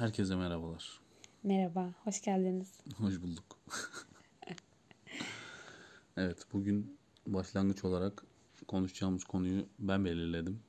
Herkese 0.00 0.36
merhabalar. 0.36 1.00
Merhaba, 1.42 1.94
hoş 2.04 2.22
geldiniz. 2.22 2.80
Hoş 2.96 3.22
bulduk. 3.22 3.58
evet, 6.16 6.46
bugün 6.52 6.98
başlangıç 7.26 7.84
olarak 7.84 8.24
konuşacağımız 8.68 9.24
konuyu 9.24 9.66
ben 9.78 10.04
belirledim. 10.04 10.60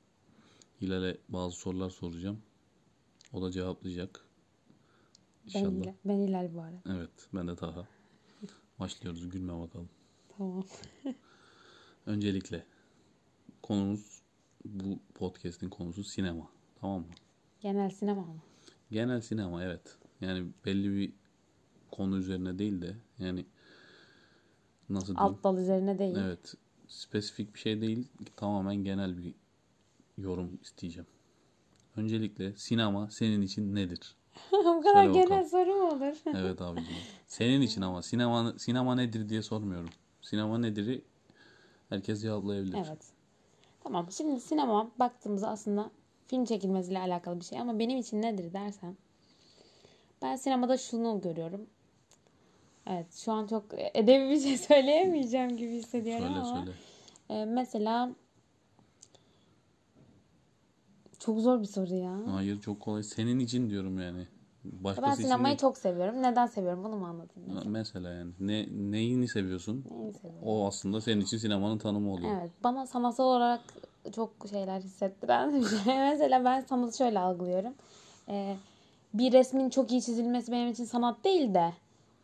Hilal'e 0.80 1.18
bazı 1.28 1.56
sorular 1.56 1.90
soracağım. 1.90 2.42
O 3.32 3.42
da 3.42 3.50
cevaplayacak. 3.50 4.24
Ben, 5.54 5.60
İnşallah. 5.60 5.82
İlal, 5.82 5.94
ben 6.04 6.18
İlal 6.18 6.54
bu 6.54 6.60
arada. 6.60 6.82
Evet, 6.86 7.28
ben 7.34 7.48
de 7.48 7.56
Taha. 7.56 7.88
Başlıyoruz, 8.78 9.28
gülme 9.28 9.60
bakalım. 9.60 9.88
Tamam. 10.38 10.64
Öncelikle 12.06 12.66
konumuz, 13.62 14.22
bu 14.64 14.98
podcast'in 15.14 15.68
konusu 15.68 16.04
sinema. 16.04 16.48
Tamam 16.80 17.00
mı? 17.00 17.06
Genel 17.60 17.90
sinema 17.90 18.22
mı? 18.22 18.42
Genel 18.92 19.20
sinema 19.20 19.64
evet. 19.64 19.96
Yani 20.20 20.46
belli 20.66 20.96
bir 20.96 21.12
konu 21.90 22.16
üzerine 22.16 22.58
değil 22.58 22.82
de 22.82 22.96
yani 23.18 23.46
nasıl 24.88 25.16
diyeyim? 25.16 25.34
Alt 25.34 25.44
dal 25.44 25.58
üzerine 25.58 25.98
değil. 25.98 26.16
Evet. 26.16 26.54
Spesifik 26.88 27.54
bir 27.54 27.58
şey 27.58 27.80
değil. 27.80 28.08
Tamamen 28.36 28.76
genel 28.76 29.18
bir 29.18 29.34
yorum 30.18 30.58
isteyeceğim. 30.62 31.06
Öncelikle 31.96 32.56
sinema 32.56 33.10
senin 33.10 33.42
için 33.42 33.74
nedir? 33.74 34.16
bu 34.52 34.82
kadar 34.82 35.04
Söyle 35.04 35.12
genel 35.12 35.30
bakalım. 35.30 35.48
soru 35.48 35.74
mu 35.74 35.88
olur? 35.88 36.16
Evet 36.36 36.60
abicim. 36.60 36.96
Senin 37.26 37.60
için 37.60 37.82
ama 37.82 38.02
sinema 38.02 38.54
sinema 38.58 38.94
nedir 38.94 39.28
diye 39.28 39.42
sormuyorum. 39.42 39.90
Sinema 40.22 40.58
nedir'i 40.58 41.04
herkes 41.88 42.22
cevaplayabilir. 42.22 42.74
evet. 42.74 43.12
Tamam, 43.82 44.06
şimdi 44.10 44.40
sinema 44.40 44.90
baktığımızda 44.98 45.48
aslında 45.48 45.90
film 46.32 46.44
çekilmesiyle 46.44 46.98
alakalı 46.98 47.40
bir 47.40 47.44
şey 47.44 47.60
ama 47.60 47.78
benim 47.78 47.98
için 47.98 48.22
nedir 48.22 48.52
dersen 48.52 48.96
ben 50.22 50.36
sinemada 50.36 50.76
şunu 50.76 51.20
görüyorum. 51.20 51.66
Evet, 52.86 53.14
şu 53.14 53.32
an 53.32 53.46
çok 53.46 53.64
edebi 53.94 54.30
bir 54.30 54.40
şey 54.40 54.56
söyleyemeyeceğim 54.68 55.56
gibi 55.56 55.70
hissediyorum 55.72 56.26
Söyle 56.26 56.38
ama 56.38 56.56
söyle. 56.64 56.70
e, 57.30 57.44
mesela 57.44 58.10
çok 61.18 61.38
zor 61.40 61.60
bir 61.60 61.66
soru 61.66 61.94
ya. 61.94 62.18
Hayır 62.26 62.60
çok 62.60 62.80
kolay. 62.80 63.02
Senin 63.02 63.38
için 63.38 63.70
diyorum 63.70 63.98
yani. 63.98 64.26
Ben 64.64 64.84
Başkası 64.84 65.12
için 65.12 65.22
sinemayı 65.22 65.52
değil. 65.52 65.58
çok 65.60 65.78
seviyorum. 65.78 66.22
Neden 66.22 66.46
seviyorum 66.46 66.84
bunu 66.84 66.96
mu 66.96 67.06
anlatayım? 67.06 67.48
mesela? 67.54 67.70
Mesela 67.70 68.10
yani. 68.12 68.32
Ne, 68.40 68.68
neyini 68.90 69.28
seviyorsun? 69.28 69.84
Neyi 69.90 70.12
seviyorum? 70.12 70.42
O 70.48 70.66
aslında 70.66 71.00
senin 71.00 71.20
için 71.20 71.38
sinemanın 71.38 71.78
tanımı 71.78 72.12
oluyor. 72.12 72.40
Evet. 72.40 72.50
Bana 72.64 72.86
sanatsal 72.86 73.24
olarak 73.24 73.60
çok 74.14 74.30
şeyler 74.50 74.80
hissettiren 74.80 75.54
bir 75.60 75.66
şey. 75.66 75.98
Mesela 75.98 76.44
ben 76.44 76.60
sanatı 76.60 76.96
şöyle 76.96 77.18
algılıyorum. 77.18 77.74
Ee, 78.28 78.56
bir 79.14 79.32
resmin 79.32 79.70
çok 79.70 79.92
iyi 79.92 80.02
çizilmesi 80.02 80.52
benim 80.52 80.68
için 80.68 80.84
sanat 80.84 81.24
değil 81.24 81.54
de 81.54 81.72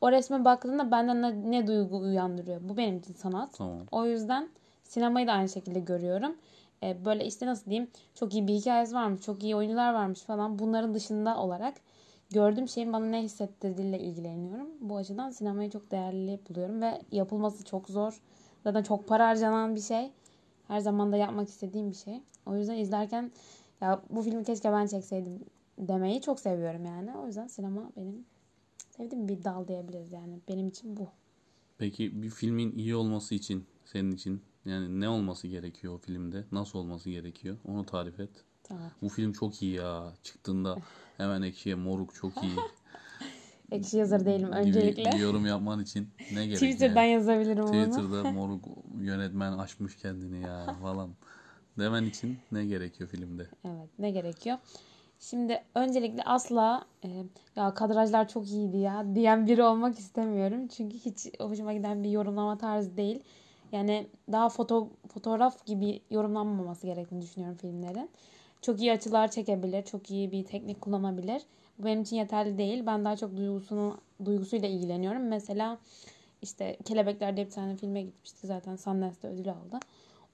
o 0.01 0.13
resme 0.13 0.45
baktığımda 0.45 0.91
benden 0.91 1.23
ne, 1.23 1.51
ne 1.51 1.67
duygu 1.67 1.99
uyandırıyor. 1.99 2.61
Bu 2.69 2.77
benim 2.77 2.99
için 2.99 3.15
sanat. 3.15 3.55
Tamam. 3.59 3.87
O 3.93 4.07
yüzden 4.07 4.49
sinemayı 4.85 5.27
da 5.27 5.33
aynı 5.33 5.49
şekilde 5.49 5.81
görüyorum. 5.81 6.37
Ee, 6.83 7.05
böyle 7.05 7.27
işte 7.27 7.47
nasıl 7.47 7.71
diyeyim 7.71 7.91
çok 8.15 8.35
iyi 8.35 8.49
bir 8.49 8.55
hikayesi 8.55 8.95
varmış, 8.95 9.21
çok 9.21 9.43
iyi 9.43 9.57
oyuncular 9.57 9.95
varmış 9.95 10.21
falan. 10.21 10.59
Bunların 10.59 10.95
dışında 10.95 11.39
olarak 11.39 11.75
gördüğüm 12.31 12.69
şeyin 12.69 12.93
bana 12.93 13.07
ne 13.07 13.23
hissettirdiğiyle 13.23 13.99
ilgileniyorum. 13.99 14.69
Bu 14.81 14.97
açıdan 14.97 15.31
sinemayı 15.31 15.71
çok 15.71 15.91
değerli 15.91 16.41
buluyorum 16.49 16.83
ve 16.83 17.03
yapılması 17.13 17.65
çok 17.65 17.89
zor. 17.89 18.21
Zaten 18.65 18.83
çok 18.83 19.09
para 19.09 19.29
harcanan 19.29 19.75
bir 19.75 19.81
şey. 19.81 20.13
Her 20.69 20.81
zaman 20.81 21.13
da 21.13 21.17
yapmak 21.17 21.49
istediğim 21.49 21.91
bir 21.91 21.97
şey. 21.97 22.23
O 22.47 22.57
yüzden 22.57 22.77
izlerken 22.77 23.33
ya 23.81 24.03
bu 24.11 24.23
filmi 24.23 24.45
keşke 24.45 24.73
ben 24.73 24.87
çekseydim 24.87 25.41
demeyi 25.79 26.21
çok 26.21 26.41
seviyorum 26.41 26.85
yani. 26.85 27.17
O 27.17 27.27
yüzden 27.27 27.47
sinema 27.47 27.91
benim 27.97 28.25
sevdiğim 28.91 29.29
bir 29.29 29.45
dal 29.45 29.69
diyebiliriz 29.69 30.13
yani. 30.13 30.41
Benim 30.49 30.69
için 30.69 30.97
bu. 30.97 31.09
Peki 31.79 32.23
bir 32.23 32.31
filmin 32.31 32.73
iyi 32.73 32.97
olması 32.97 33.35
için 33.35 33.67
senin 33.85 34.13
için 34.13 34.43
yani 34.65 35.01
ne 35.01 35.09
olması 35.09 35.49
gerekiyor 35.49 35.95
o 35.95 35.99
filmde? 35.99 36.45
Nasıl 36.53 36.79
olması 36.79 37.11
gerekiyor? 37.11 37.57
Onu 37.69 37.87
tarif 37.87 38.21
et. 38.21 38.31
Tamam. 38.63 38.91
Bu 39.03 39.09
film 39.09 39.33
çok 39.33 39.63
iyi 39.63 39.75
ya. 39.75 40.13
Çıktığında 40.23 40.77
hemen 41.17 41.43
ekşiye 41.43 41.75
moruk 41.75 42.15
çok 42.15 42.43
iyi. 42.43 42.57
Ekşi 43.73 43.97
yazarı 43.97 44.27
değilim 44.27 44.53
öncelikle. 44.53 45.13
bir 45.13 45.19
yorum 45.19 45.47
yapman 45.47 45.81
için 45.81 46.09
ne 46.33 46.47
gerekiyor? 46.47 46.73
Twitter'dan 46.73 47.03
yazabilirim 47.03 47.65
onu. 47.65 47.91
Twitter'da 47.91 48.33
moruk 48.33 48.65
yönetmen 49.01 49.53
açmış 49.53 49.97
kendini 49.97 50.41
ya 50.43 50.77
falan. 50.83 51.11
Demen 51.79 52.05
için 52.05 52.39
ne 52.53 52.67
gerekiyor 52.67 53.11
filmde? 53.11 53.47
Evet 53.65 53.89
ne 53.99 54.11
gerekiyor? 54.11 54.59
Şimdi 55.21 55.63
öncelikle 55.75 56.23
asla 56.23 56.87
e, 57.05 57.09
ya 57.57 57.75
kadrajlar 57.75 58.29
çok 58.29 58.51
iyiydi 58.51 58.77
ya 58.77 59.15
diyen 59.15 59.47
biri 59.47 59.63
olmak 59.63 59.99
istemiyorum. 59.99 60.69
Çünkü 60.69 60.97
hiç 60.97 61.41
hoşuma 61.41 61.73
giden 61.73 62.05
bir 62.05 62.11
yorumlama 62.11 62.59
tarzı 62.59 62.97
değil. 62.97 63.21
Yani 63.73 64.07
daha 64.33 64.49
foto 64.49 64.89
fotoğraf 65.09 65.67
gibi 65.67 66.01
yorumlanmaması 66.11 66.87
gerektiğini 66.87 67.23
düşünüyorum 67.23 67.57
filmlerin. 67.57 68.11
Çok 68.63 68.81
iyi 68.81 68.93
açılar 68.93 69.31
çekebilir, 69.31 69.83
çok 69.83 70.11
iyi 70.11 70.33
bir 70.33 70.45
teknik 70.45 70.81
kullanabilir. 70.81 71.43
Bu 71.79 71.85
benim 71.85 72.03
için 72.03 72.17
yeterli 72.17 72.59
değil. 72.59 72.87
Ben 72.87 73.05
daha 73.05 73.17
çok 73.17 73.37
duygusunu, 73.37 73.99
duygusuyla 74.25 74.69
ilgileniyorum. 74.69 75.29
Mesela 75.29 75.79
işte 76.43 76.77
Kelebekler 76.85 77.37
diye 77.37 77.47
bir 77.47 77.51
tane 77.51 77.77
filme 77.77 78.03
gitmiştik 78.03 78.45
zaten 78.45 78.77
Sundance'de 78.77 79.29
ödül 79.29 79.51
aldı. 79.51 79.79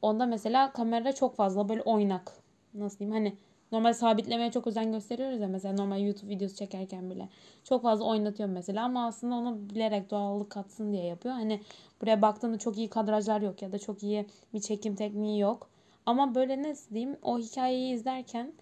Onda 0.03 0.27
mesela 0.27 0.73
kamera 0.73 1.13
çok 1.13 1.37
fazla 1.37 1.69
böyle 1.69 1.83
oynak. 1.83 2.33
Nasıl 2.75 2.99
diyeyim 2.99 3.15
hani 3.15 3.37
normal 3.73 3.93
sabitlemeye 3.93 4.51
çok 4.51 4.67
özen 4.67 4.93
gösteriyoruz 4.93 5.41
ya 5.41 5.49
mesela 5.49 5.75
normal 5.75 6.01
YouTube 6.01 6.31
videosu 6.31 6.57
çekerken 6.57 7.11
bile. 7.11 7.29
Çok 7.65 7.83
fazla 7.83 8.05
oynatıyor 8.05 8.49
mesela 8.49 8.85
ama 8.85 9.07
aslında 9.07 9.35
onu 9.35 9.71
bilerek 9.71 10.11
doğallık 10.11 10.51
katsın 10.51 10.93
diye 10.93 11.05
yapıyor. 11.05 11.35
Hani 11.35 11.61
buraya 12.01 12.23
baktığında 12.23 12.59
çok 12.59 12.79
iyi 12.79 12.89
kadrajlar 12.89 13.41
yok 13.41 13.63
ya 13.63 13.73
da 13.73 13.79
çok 13.79 14.03
iyi 14.03 14.27
bir 14.55 14.61
çekim 14.61 14.95
tekniği 14.97 15.41
yok. 15.41 15.69
Ama 16.07 16.35
böyle 16.35 16.63
nasıl 16.63 16.95
diyeyim 16.95 17.17
o 17.23 17.39
hikayeyi 17.39 17.95
izlerken 17.95 18.53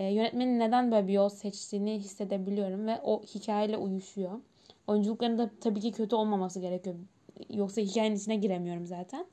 e, 0.00 0.04
yönetmenin 0.04 0.58
neden 0.58 0.92
böyle 0.92 1.08
bir 1.08 1.12
yol 1.12 1.28
seçtiğini 1.28 1.98
hissedebiliyorum 1.98 2.86
ve 2.86 3.00
o 3.02 3.22
hikayeyle 3.22 3.76
uyuşuyor. 3.76 4.40
Oyunculukların 4.86 5.38
da 5.38 5.50
tabii 5.60 5.80
ki 5.80 5.92
kötü 5.92 6.16
olmaması 6.16 6.60
gerekiyor. 6.60 6.96
Yoksa 7.50 7.80
hikayenin 7.80 8.16
içine 8.16 8.36
giremiyorum 8.36 8.86
zaten. 8.86 9.26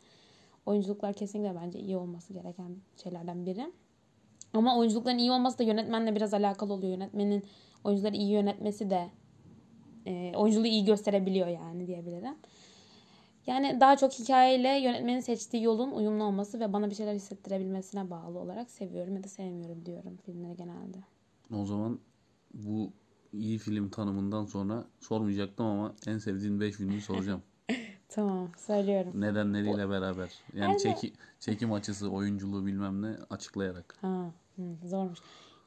Oyunculuklar 0.65 1.13
kesinlikle 1.13 1.55
bence 1.55 1.79
iyi 1.79 1.97
olması 1.97 2.33
gereken 2.33 2.75
şeylerden 3.03 3.45
biri. 3.45 3.71
Ama 4.53 4.77
oyunculukların 4.77 5.17
iyi 5.17 5.31
olması 5.31 5.59
da 5.59 5.63
yönetmenle 5.63 6.15
biraz 6.15 6.33
alakalı 6.33 6.73
oluyor. 6.73 6.91
Yönetmenin 6.91 7.43
oyuncuları 7.83 8.15
iyi 8.15 8.31
yönetmesi 8.31 8.89
de 8.89 9.07
e, 10.05 10.33
oyunculuğu 10.35 10.67
iyi 10.67 10.85
gösterebiliyor 10.85 11.47
yani 11.47 11.87
diyebilirim. 11.87 12.35
Yani 13.47 13.79
daha 13.79 13.97
çok 13.97 14.11
hikayeyle 14.11 14.79
yönetmenin 14.79 15.19
seçtiği 15.19 15.63
yolun 15.63 15.91
uyumlu 15.91 16.23
olması 16.23 16.59
ve 16.59 16.73
bana 16.73 16.89
bir 16.89 16.95
şeyler 16.95 17.13
hissettirebilmesine 17.13 18.09
bağlı 18.09 18.39
olarak 18.39 18.71
seviyorum 18.71 19.15
ya 19.15 19.23
da 19.23 19.27
sevmiyorum 19.27 19.85
diyorum 19.85 20.17
filmleri 20.25 20.57
genelde. 20.57 20.97
O 21.53 21.65
zaman 21.65 21.99
bu 22.53 22.93
iyi 23.33 23.57
film 23.57 23.89
tanımından 23.89 24.45
sonra 24.45 24.85
sormayacaktım 24.99 25.65
ama 25.65 25.95
en 26.07 26.17
sevdiğin 26.17 26.59
5 26.59 26.75
filmi 26.75 27.01
soracağım. 27.01 27.41
Tamam 28.09 28.51
söylüyorum. 28.57 29.21
Nedenleriyle 29.21 29.89
beraber. 29.89 30.29
Yani 30.53 30.77
çeki, 30.77 31.13
çekim 31.39 31.73
açısı, 31.73 32.09
oyunculuğu 32.09 32.65
bilmem 32.65 33.01
ne 33.01 33.15
açıklayarak. 33.29 33.97
Ha, 34.01 34.31
hı, 34.55 34.87
zormuş. 34.87 35.19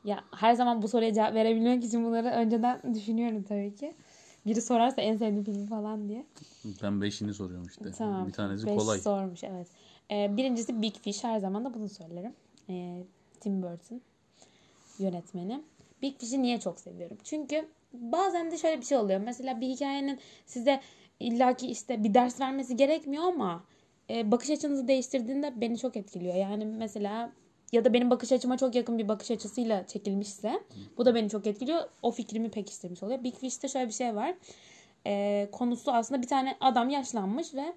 Ya 0.05 0.25
her 0.37 0.55
zaman 0.55 0.83
bu 0.83 0.89
soruya 0.89 1.13
cevap 1.13 1.35
verebilmek 1.35 1.85
için 1.85 2.05
bunları 2.05 2.29
önceden 2.29 2.81
düşünüyorum 2.95 3.43
tabii 3.43 3.75
ki. 3.75 3.95
Biri 4.47 4.63
sorarsa 4.63 5.03
en 5.03 5.17
sevdiğim 5.17 5.45
film 5.45 5.67
falan 5.67 6.09
diye. 6.09 6.27
Ben 6.83 7.03
beşini 7.03 7.35
soruyorum 7.35 7.67
işte. 7.67 7.91
Tamam. 7.99 8.29
Bir 8.29 8.33
tanesi 8.33 8.67
Beş 8.67 8.77
kolay. 8.77 8.99
sormuş 8.99 9.45
evet. 9.45 9.67
Ee, 10.11 10.37
birincisi 10.37 10.83
Big 10.83 10.95
Fish. 10.95 11.25
Her 11.25 11.39
zaman 11.39 11.65
da 11.65 11.75
bunu 11.75 11.89
söylerim. 11.89 12.33
Ee, 12.69 13.03
Tim 13.41 13.63
Burton 13.63 14.01
yönetmeni. 14.99 15.63
Big 16.03 16.19
Fish'i 16.19 16.43
niye 16.43 16.61
çok 16.61 16.81
seviyorum? 16.81 17.19
Çünkü 17.25 17.69
bazen 17.93 18.51
de 18.51 18.59
şöyle 18.59 18.81
bir 18.81 18.87
şey 18.87 18.99
oluyor. 18.99 19.21
Mesela 19.21 19.61
bir 19.61 19.69
hikayenin 19.69 20.19
size 20.47 20.81
illaki 21.21 21.67
işte 21.71 22.05
bir 22.05 22.15
ders 22.15 22.41
vermesi 22.41 22.77
gerekmiyor 22.77 23.25
ama 23.25 23.65
e, 24.11 24.31
bakış 24.31 24.51
açınızı 24.51 24.89
değiştirdiğinde 24.89 25.61
beni 25.61 25.79
çok 25.79 25.97
etkiliyor. 25.97 26.35
Yani 26.35 26.65
mesela 26.65 27.33
ya 27.73 27.85
da 27.85 27.93
benim 27.93 28.11
bakış 28.11 28.33
açıma 28.33 28.57
çok 28.57 28.75
yakın 28.75 28.99
bir 28.99 29.09
bakış 29.09 29.31
açısıyla 29.31 29.87
çekilmişse 29.87 30.61
bu 30.99 31.05
da 31.07 31.15
beni 31.15 31.29
çok 31.31 31.47
etkiliyor. 31.47 31.83
O 32.03 32.11
fikrimi 32.11 32.51
pekiştirmiş 32.51 33.03
oluyor. 33.03 33.25
Big 33.25 33.35
Fish'te 33.35 33.69
şöyle 33.69 33.89
bir 33.89 33.93
şey 33.93 34.17
var. 34.17 34.35
Ee, 35.07 35.49
konusu 35.53 35.93
aslında 35.93 36.23
bir 36.23 36.29
tane 36.29 36.57
adam 36.61 36.91
yaşlanmış 36.91 37.55
ve 37.55 37.75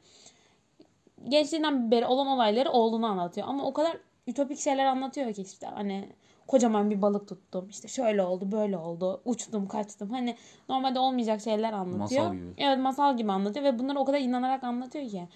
gençliğinden 1.30 1.92
beri 1.92 2.06
olan 2.06 2.28
olayları 2.28 2.70
oğluna 2.70 3.08
anlatıyor. 3.08 3.48
Ama 3.48 3.66
o 3.66 3.74
kadar 3.74 3.98
ütopik 4.28 4.60
şeyler 4.60 4.86
anlatıyor 4.86 5.34
ki 5.34 5.42
işte 5.42 5.68
hani 5.68 6.10
kocaman 6.48 6.90
bir 6.90 7.02
balık 7.02 7.28
tuttum. 7.28 7.70
işte 7.70 7.88
şöyle 7.88 8.24
oldu, 8.24 8.52
böyle 8.52 8.78
oldu. 8.78 9.22
Uçtum, 9.26 9.68
kaçtım. 9.68 10.10
Hani 10.10 10.36
normalde 10.70 11.00
olmayacak 11.00 11.42
şeyler 11.42 11.74
anlatıyor. 11.74 12.24
Masal 12.24 12.36
gibi. 12.36 12.54
Evet, 12.58 12.80
masal 12.80 13.18
gibi 13.18 13.32
anlatıyor 13.32 13.66
ve 13.66 13.80
bunları 13.80 14.00
o 14.00 14.06
kadar 14.06 14.20
inanarak 14.20 14.64
anlatıyor 14.64 15.10
ki. 15.10 15.28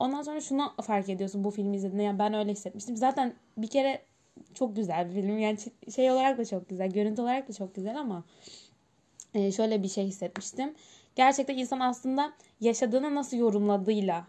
Ondan 0.00 0.22
sonra 0.22 0.40
şunu 0.40 0.72
fark 0.82 1.08
ediyorsun 1.08 1.44
bu 1.44 1.50
filmi 1.50 1.76
izlediğinde. 1.76 2.02
Yani 2.02 2.18
ben 2.18 2.34
öyle 2.34 2.52
hissetmiştim. 2.52 2.96
Zaten 2.96 3.34
bir 3.56 3.66
kere 3.66 4.02
çok 4.54 4.76
güzel 4.76 5.08
bir 5.08 5.14
film. 5.14 5.38
Yani 5.38 5.58
şey 5.94 6.10
olarak 6.10 6.38
da 6.38 6.44
çok 6.44 6.68
güzel. 6.68 6.90
Görüntü 6.90 7.22
olarak 7.22 7.48
da 7.48 7.52
çok 7.52 7.74
güzel 7.74 8.00
ama 8.00 8.24
e, 9.34 9.52
şöyle 9.52 9.82
bir 9.82 9.88
şey 9.88 10.04
hissetmiştim. 10.06 10.74
Gerçekten 11.16 11.58
insan 11.58 11.80
aslında 11.80 12.32
yaşadığını 12.60 13.14
nasıl 13.14 13.36
yorumladığıyla 13.36 14.26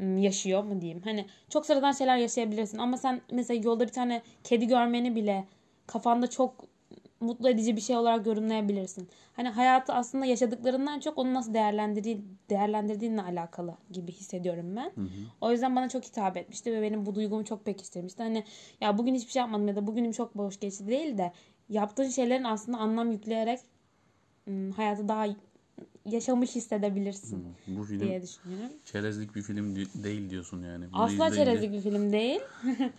yaşıyor 0.00 0.64
mu 0.64 0.80
diyeyim. 0.80 1.02
Hani 1.04 1.26
çok 1.48 1.66
sıradan 1.66 1.92
şeyler 1.92 2.16
yaşayabilirsin 2.16 2.78
ama 2.78 2.96
sen 2.96 3.20
mesela 3.30 3.60
yolda 3.64 3.86
bir 3.86 3.92
tane 3.92 4.22
kedi 4.44 4.66
görmeni 4.66 5.16
bile 5.16 5.44
kafanda 5.86 6.26
çok 6.26 6.64
mutlu 7.24 7.48
edici 7.48 7.76
bir 7.76 7.80
şey 7.80 7.96
olarak 7.96 8.26
yorumlayabilirsin. 8.26 9.08
Hani 9.32 9.48
hayatı 9.48 9.92
aslında 9.92 10.26
yaşadıklarından 10.26 11.00
çok 11.00 11.18
onu 11.18 11.34
nasıl 11.34 11.54
değerlendirdiği, 11.54 12.24
değerlendirdiğinle 12.50 13.22
alakalı 13.22 13.74
gibi 13.90 14.12
hissediyorum 14.12 14.76
ben. 14.76 14.92
O 15.40 15.52
yüzden 15.52 15.76
bana 15.76 15.88
çok 15.88 16.04
hitap 16.04 16.36
etmişti 16.36 16.72
ve 16.72 16.82
benim 16.82 17.06
bu 17.06 17.14
duygumu 17.14 17.44
çok 17.44 17.64
pekiştirmişti. 17.64 18.22
Hani 18.22 18.44
ya 18.80 18.98
bugün 18.98 19.14
hiçbir 19.14 19.32
şey 19.32 19.40
yapmadım 19.40 19.68
ya 19.68 19.76
da 19.76 19.86
bugünüm 19.86 20.12
çok 20.12 20.36
boş 20.36 20.60
geçti 20.60 20.86
değil 20.86 21.18
de 21.18 21.32
yaptığın 21.68 22.08
şeylerin 22.08 22.44
aslında 22.44 22.78
anlam 22.78 23.10
yükleyerek 23.12 23.60
hayatı 24.76 25.08
daha 25.08 25.26
yaşamış 26.06 26.54
hissedebilirsin 26.54 27.44
Bu 27.66 27.84
film 27.84 28.00
diye 28.00 28.22
düşünüyorum. 28.22 28.72
çerezlik 28.84 29.34
bir 29.34 29.42
film 29.42 29.76
değil 29.76 30.30
diyorsun 30.30 30.62
yani. 30.62 30.92
Bunu 30.92 31.02
Asla 31.02 31.14
izleyince- 31.28 31.34
çerezlik 31.34 31.72
bir 31.72 31.80
film 31.80 32.12
değil. 32.12 32.40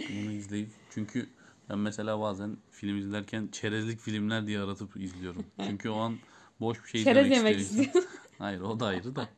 Bunu 0.09 0.31
izleyip 0.31 0.69
çünkü 0.89 1.29
ben 1.69 1.77
mesela 1.79 2.19
bazen 2.19 2.57
film 2.71 2.97
izlerken 2.97 3.47
çerezlik 3.51 3.99
filmler 3.99 4.47
diye 4.47 4.59
aratıp 4.59 4.97
izliyorum. 4.97 5.45
Çünkü 5.67 5.89
o 5.89 5.97
an 5.97 6.17
boş 6.59 6.83
bir 6.83 6.89
şey 6.89 7.03
Çerez 7.03 7.25
izlemek 7.25 7.37
yemek 7.37 7.59
istiyor 7.59 7.85
insan. 7.85 7.99
istiyorsun. 7.99 8.19
Hayır 8.37 8.61
o 8.61 8.79
da 8.79 8.85
ayrı 8.85 9.15
da. 9.15 9.29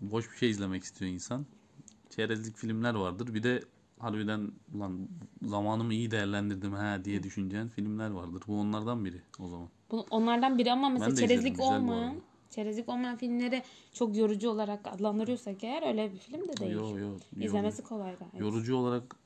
Boş 0.00 0.32
bir 0.32 0.36
şey 0.36 0.50
izlemek 0.50 0.84
istiyor 0.84 1.10
insan. 1.10 1.46
Çerezlik 2.10 2.56
filmler 2.56 2.94
vardır. 2.94 3.34
Bir 3.34 3.42
de 3.42 3.62
harbiden 3.98 4.52
ulan 4.74 5.08
zamanımı 5.42 5.94
iyi 5.94 6.10
değerlendirdim 6.10 6.72
ha 6.72 7.04
diye 7.04 7.22
düşüneceğin 7.22 7.68
filmler 7.68 8.10
vardır. 8.10 8.42
Bu 8.46 8.60
onlardan 8.60 9.04
biri 9.04 9.22
o 9.38 9.48
zaman. 9.48 9.68
Bu, 9.90 10.06
onlardan 10.10 10.58
biri 10.58 10.72
ama 10.72 10.88
mesela 10.88 11.16
çerezlik 11.16 11.60
olmayan 11.60 12.14
çerezlik 12.50 12.88
olmayan 12.88 13.16
filmleri 13.16 13.62
çok 13.92 14.16
yorucu 14.16 14.50
olarak 14.50 14.86
adlandırıyorsak 14.86 15.64
eğer 15.64 15.88
öyle 15.88 16.12
bir 16.12 16.18
film 16.18 16.48
de 16.48 16.56
değil. 16.56 16.72
Yo, 16.72 16.98
yo, 16.98 17.16
İzlemesi 17.40 17.82
kolay 17.82 18.16
gayet. 18.16 18.40
Yorucu 18.40 18.76
olarak 18.76 19.16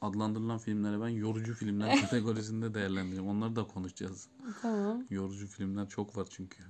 adlandırılan 0.00 0.58
filmlere 0.58 1.00
ben 1.00 1.08
yorucu 1.08 1.54
filmler 1.54 1.96
kategorisinde 2.00 2.74
değerlendiriyorum. 2.74 3.28
Onları 3.28 3.56
da 3.56 3.64
konuşacağız. 3.66 4.28
Tamam. 4.62 5.04
Yorucu 5.10 5.46
filmler 5.46 5.88
çok 5.88 6.16
var 6.16 6.26
çünkü. 6.30 6.62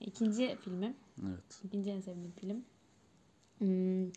İkinci 0.00 0.56
filmim. 0.64 0.94
Evet. 1.22 1.60
İkinci 1.64 1.90
en 1.90 2.00
sevdiğim 2.00 2.32
film. 2.40 2.64
Hmm, 3.58 4.10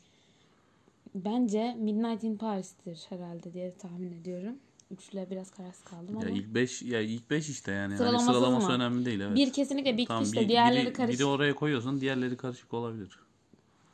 bence 1.15 1.73
Midnight 1.79 2.23
in 2.23 2.37
Paris'tir 2.37 3.05
herhalde 3.09 3.53
diye 3.53 3.73
tahmin 3.77 4.11
ediyorum. 4.21 4.55
Üçle 4.91 5.27
biraz 5.31 5.51
kararsız 5.51 5.83
kaldım 5.83 6.17
ama. 6.17 6.29
Ya 6.29 6.35
ilk 6.35 6.55
5 6.55 6.81
ya 6.81 7.01
ilk 7.01 7.29
5 7.29 7.49
işte 7.49 7.71
yani. 7.71 7.95
Hani 7.95 8.19
sıralaması 8.19 8.67
mı? 8.67 8.73
önemli 8.73 9.05
değil 9.05 9.19
evet. 9.19 9.35
Bir 9.35 9.53
kesinlikle 9.53 9.97
Big 9.97 10.07
Tamam, 10.07 10.23
Fish'te 10.23 10.41
bir- 10.41 10.49
diğerleri 10.49 10.85
biri, 10.85 10.93
karışık. 10.93 11.19
biri 11.19 11.25
oraya 11.25 11.55
koyuyorsun 11.55 12.01
diğerleri 12.01 12.37
karışık 12.37 12.73
olabilir. 12.73 13.19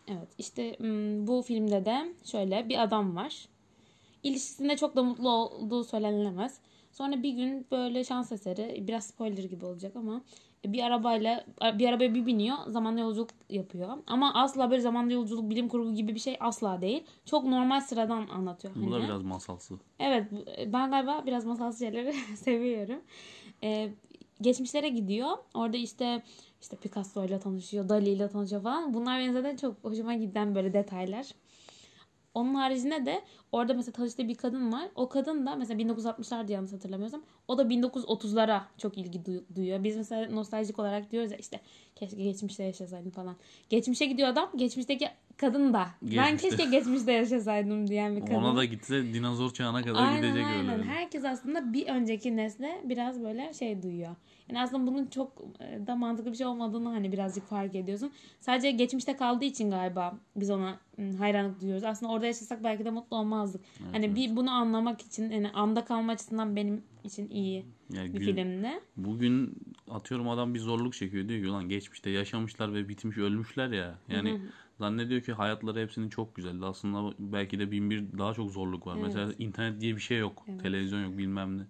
Evet 0.08 0.28
işte 0.38 0.76
hmm, 0.78 1.28
bu 1.28 1.42
filmde 1.42 1.86
de 1.86 2.14
şöyle 2.24 2.70
bir 2.70 2.84
adam 2.84 3.16
var. 3.16 3.46
İlişkisinde 4.24 4.78
çok 4.78 4.96
da 4.96 5.04
mutlu 5.04 5.30
olduğu 5.30 5.84
söylenilemez. 5.84 6.60
Sonra 6.92 7.24
bir 7.24 7.32
gün 7.32 7.68
böyle 7.72 8.04
şans 8.04 8.32
eseri 8.32 8.88
biraz 8.88 9.06
spoiler 9.06 9.44
gibi 9.44 9.66
olacak 9.66 9.96
ama 9.96 10.22
bir 10.66 10.84
arabayla 10.84 11.46
bir 11.80 11.90
arabaya 11.90 12.16
bir 12.16 12.26
biniyor 12.26 12.58
zamanla 12.68 13.00
yolculuk 13.00 13.30
yapıyor. 13.50 13.98
Ama 14.08 14.34
asla 14.34 14.72
böyle 14.72 14.82
zamanla 14.82 15.14
yolculuk 15.14 15.50
bilim 15.50 15.68
kurgu 15.68 15.96
gibi 15.96 16.16
bir 16.16 16.20
şey 16.20 16.38
asla 16.40 16.82
değil. 16.82 17.04
Çok 17.26 17.44
normal 17.44 17.82
sıradan 17.82 18.28
anlatıyor. 18.28 18.74
Bu 18.76 18.92
da 18.92 18.96
hani. 18.96 19.04
biraz 19.04 19.24
masalsı. 19.24 19.74
Evet 20.00 20.28
ben 20.68 20.92
galiba 20.92 21.24
biraz 21.26 21.46
masalsı 21.46 21.80
şeyleri 21.80 22.14
seviyorum. 22.36 23.02
Ee, 23.64 23.90
geçmişlere 24.42 24.90
gidiyor. 24.90 25.30
Orada 25.54 25.78
işte 25.78 26.24
işte 26.62 26.78
Picasso 26.78 27.26
ile 27.26 27.40
tanışıyor, 27.40 27.90
Dali 27.90 28.10
ile 28.10 28.30
tanışıyor 28.30 28.62
falan. 28.62 28.94
Bunlar 28.94 29.20
benim 29.20 29.34
zaten 29.34 29.56
çok 29.56 29.84
hoşuma 29.84 30.14
giden 30.14 30.56
böyle 30.56 30.74
detaylar. 30.74 31.28
Onun 32.34 32.56
haricinde 32.56 33.06
de 33.06 33.22
orada 33.52 33.74
mesela 33.74 33.92
tanıştığı 33.92 34.28
bir 34.28 34.36
kadın 34.36 34.72
var. 34.72 34.88
O 34.96 35.10
kadın 35.10 35.46
da 35.46 35.56
mesela 35.56 35.82
1960'lar 35.82 36.52
yanlış 36.52 36.72
hatırlamıyorsam. 36.74 37.22
O 37.48 37.58
da 37.58 37.64
1930'lara 37.64 38.62
çok 38.78 38.98
ilgi 38.98 39.20
duy- 39.26 39.44
duyuyor. 39.56 39.84
Biz 39.84 39.98
mesela 39.98 40.30
nostaljik 40.32 40.80
olarak 40.80 41.12
diyoruz 41.12 41.32
ya 41.32 41.38
işte 41.38 41.60
keşke 41.96 42.24
geçmişte 42.24 42.64
yaşasaydım 42.64 43.12
falan. 43.12 43.36
Geçmişe 43.70 44.06
gidiyor 44.06 44.30
adam. 44.30 44.50
Geçmişteki 44.56 45.08
kadın 45.38 45.74
da. 45.74 45.88
Ben 46.02 46.10
Geçmişte. 46.32 46.50
keşke 46.50 46.66
geçmişte 46.78 47.12
yaşasaydım 47.12 47.88
diyen 47.88 48.16
bir 48.16 48.22
kadın. 48.22 48.34
Ona 48.36 48.56
da 48.56 48.66
gitse 48.66 49.14
dinozor 49.14 49.54
çağına 49.54 49.82
kadar 49.84 50.08
Aynen 50.08 50.22
gidecek 50.22 50.46
aynen. 50.46 50.70
öyle. 50.74 50.84
Herkes 50.84 51.26
aslında 51.26 51.74
bir 51.74 51.88
önceki 51.88 52.38
nesle 52.38 52.82
biraz 52.84 53.22
böyle 53.24 53.54
şey 53.54 53.84
duyuyor. 53.84 54.16
Yani 54.50 54.62
aslında 54.62 54.88
bunun 54.92 55.06
çok 55.06 55.32
e, 55.60 55.88
da 55.88 55.96
mantıklı 55.96 56.32
bir 56.32 56.38
şey 56.38 56.48
olmadığını 56.48 56.90
hani 56.90 57.12
birazcık 57.12 57.46
fark 57.48 57.76
ediyorsun. 57.76 58.12
Sadece 58.40 58.72
geçmişte 58.72 59.16
kaldığı 59.18 59.46
için 59.46 59.72
galiba 59.72 60.18
biz 60.36 60.50
ona 60.50 60.78
ım, 61.00 61.14
hayranlık 61.16 61.62
duyuyoruz. 61.62 61.84
Aslında 61.84 62.12
orada 62.12 62.26
yaşasak 62.26 62.64
belki 62.64 62.86
de 62.86 62.90
mutlu 62.90 63.18
olmazdık. 63.40 63.62
hani 63.92 64.16
bir 64.16 64.36
bunu 64.36 64.52
anlamak 64.52 65.02
için 65.02 65.32
yani 65.32 65.50
anda 65.50 65.86
kalma 65.86 66.12
açısından 66.12 66.56
benim 66.56 66.84
için 67.04 67.30
iyi 67.30 67.66
Yani 67.94 68.14
bir 68.14 68.20
gün- 68.20 68.36
filmdi. 68.36 68.70
Bugün 68.98 69.58
atıyorum 69.90 70.30
adam 70.30 70.54
bir 70.54 70.60
zorluk 70.60 70.94
çekiyor 70.94 71.28
diyor 71.28 71.42
ki 71.42 71.48
lan 71.48 71.70
geçmişte 71.70 72.10
yaşamışlar 72.10 72.74
ve 72.74 72.90
bitmiş 72.90 73.18
ölmüşler 73.18 73.70
ya. 73.70 73.98
Yani 74.08 74.42
zannediyor 74.80 75.22
ki 75.22 75.34
hayatları 75.34 75.80
hepsinin 75.80 76.10
çok 76.10 76.36
güzeldi. 76.36 76.66
Aslında 76.66 77.14
belki 77.20 77.60
de 77.60 77.72
bin 77.72 77.90
bir 77.90 78.18
daha 78.18 78.34
çok 78.34 78.52
zorluk 78.52 78.88
var. 78.88 78.96
Evet. 78.96 79.06
Mesela 79.06 79.34
internet 79.40 79.82
diye 79.82 79.96
bir 79.96 80.02
şey 80.02 80.18
yok. 80.18 80.46
Televizyon 80.62 81.04
yok 81.04 81.18
bilmem 81.18 81.58
ne. 81.58 81.62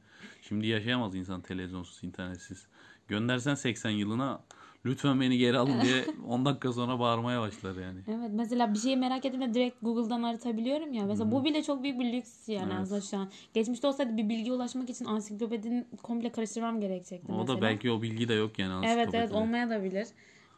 Şimdi 0.41 0.67
yaşayamaz 0.67 1.15
insan 1.15 1.41
televizyonsuz, 1.41 2.03
internetsiz. 2.03 2.67
Göndersen 3.07 3.55
80 3.55 3.89
yılına 3.89 4.41
lütfen 4.85 5.21
beni 5.21 5.37
geri 5.37 5.57
alın 5.57 5.81
diye 5.81 6.05
10 6.27 6.45
dakika 6.45 6.73
sonra 6.73 6.99
bağırmaya 6.99 7.41
başlar 7.41 7.75
yani. 7.75 7.99
Evet 8.07 8.31
mesela 8.33 8.73
bir 8.73 8.79
şeyi 8.79 8.97
merak 8.97 9.25
ettiğimde 9.25 9.53
direkt 9.53 9.77
Google'dan 9.81 10.23
aratabiliyorum 10.23 10.93
ya. 10.93 11.05
Mesela 11.05 11.31
bu 11.31 11.45
bile 11.45 11.63
çok 11.63 11.83
büyük 11.83 11.99
bir 11.99 12.13
lüks 12.13 12.49
yani 12.49 12.73
Evet. 12.73 12.81
aslında 12.81 13.01
şu 13.01 13.17
an. 13.17 13.29
Geçmişte 13.53 13.87
olsaydı 13.87 14.17
bir 14.17 14.29
bilgiye 14.29 14.53
ulaşmak 14.53 14.89
için 14.89 15.05
ansiklopedinin 15.05 15.87
komple 16.03 16.31
karıştırmam 16.31 16.81
gerekecekti 16.81 17.31
O 17.31 17.37
mesela. 17.37 17.57
da 17.57 17.61
belki 17.61 17.91
o 17.91 18.01
bilgi 18.01 18.27
de 18.27 18.33
yok 18.33 18.59
yani 18.59 18.85
Evet 18.85 18.97
evet 18.97 19.05
ansiklopedide. 19.09 19.33
olmaya 19.37 19.69
da 19.69 19.83
bilir. 19.83 20.07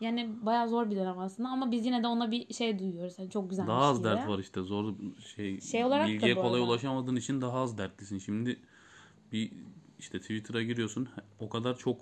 Yani 0.01 0.29
bayağı 0.41 0.69
zor 0.69 0.89
bir 0.89 0.95
dönem 0.95 1.19
aslında 1.19 1.50
ama 1.50 1.71
biz 1.71 1.85
yine 1.85 2.03
de 2.03 2.07
ona 2.07 2.31
bir 2.31 2.53
şey 2.53 2.79
duyuyoruz. 2.79 3.19
Yani 3.19 3.29
çok 3.29 3.50
güzel 3.50 3.67
Daha 3.67 3.81
az 3.81 4.03
dert 4.03 4.27
var 4.27 4.39
işte 4.39 4.62
zor 4.62 4.94
şey, 5.35 5.62
Şey 5.62 5.85
olarak 5.85 6.07
bilgiye 6.07 6.35
kolay 6.35 6.62
ulaşamadığın 6.62 7.15
için 7.15 7.41
daha 7.41 7.59
az 7.62 7.77
dertlisin. 7.77 8.19
Şimdi 8.19 8.59
bir 9.31 9.51
işte 10.00 10.19
Twitter'a 10.19 10.63
giriyorsun 10.63 11.10
o 11.39 11.50
kadar 11.50 11.77
çok 11.77 11.98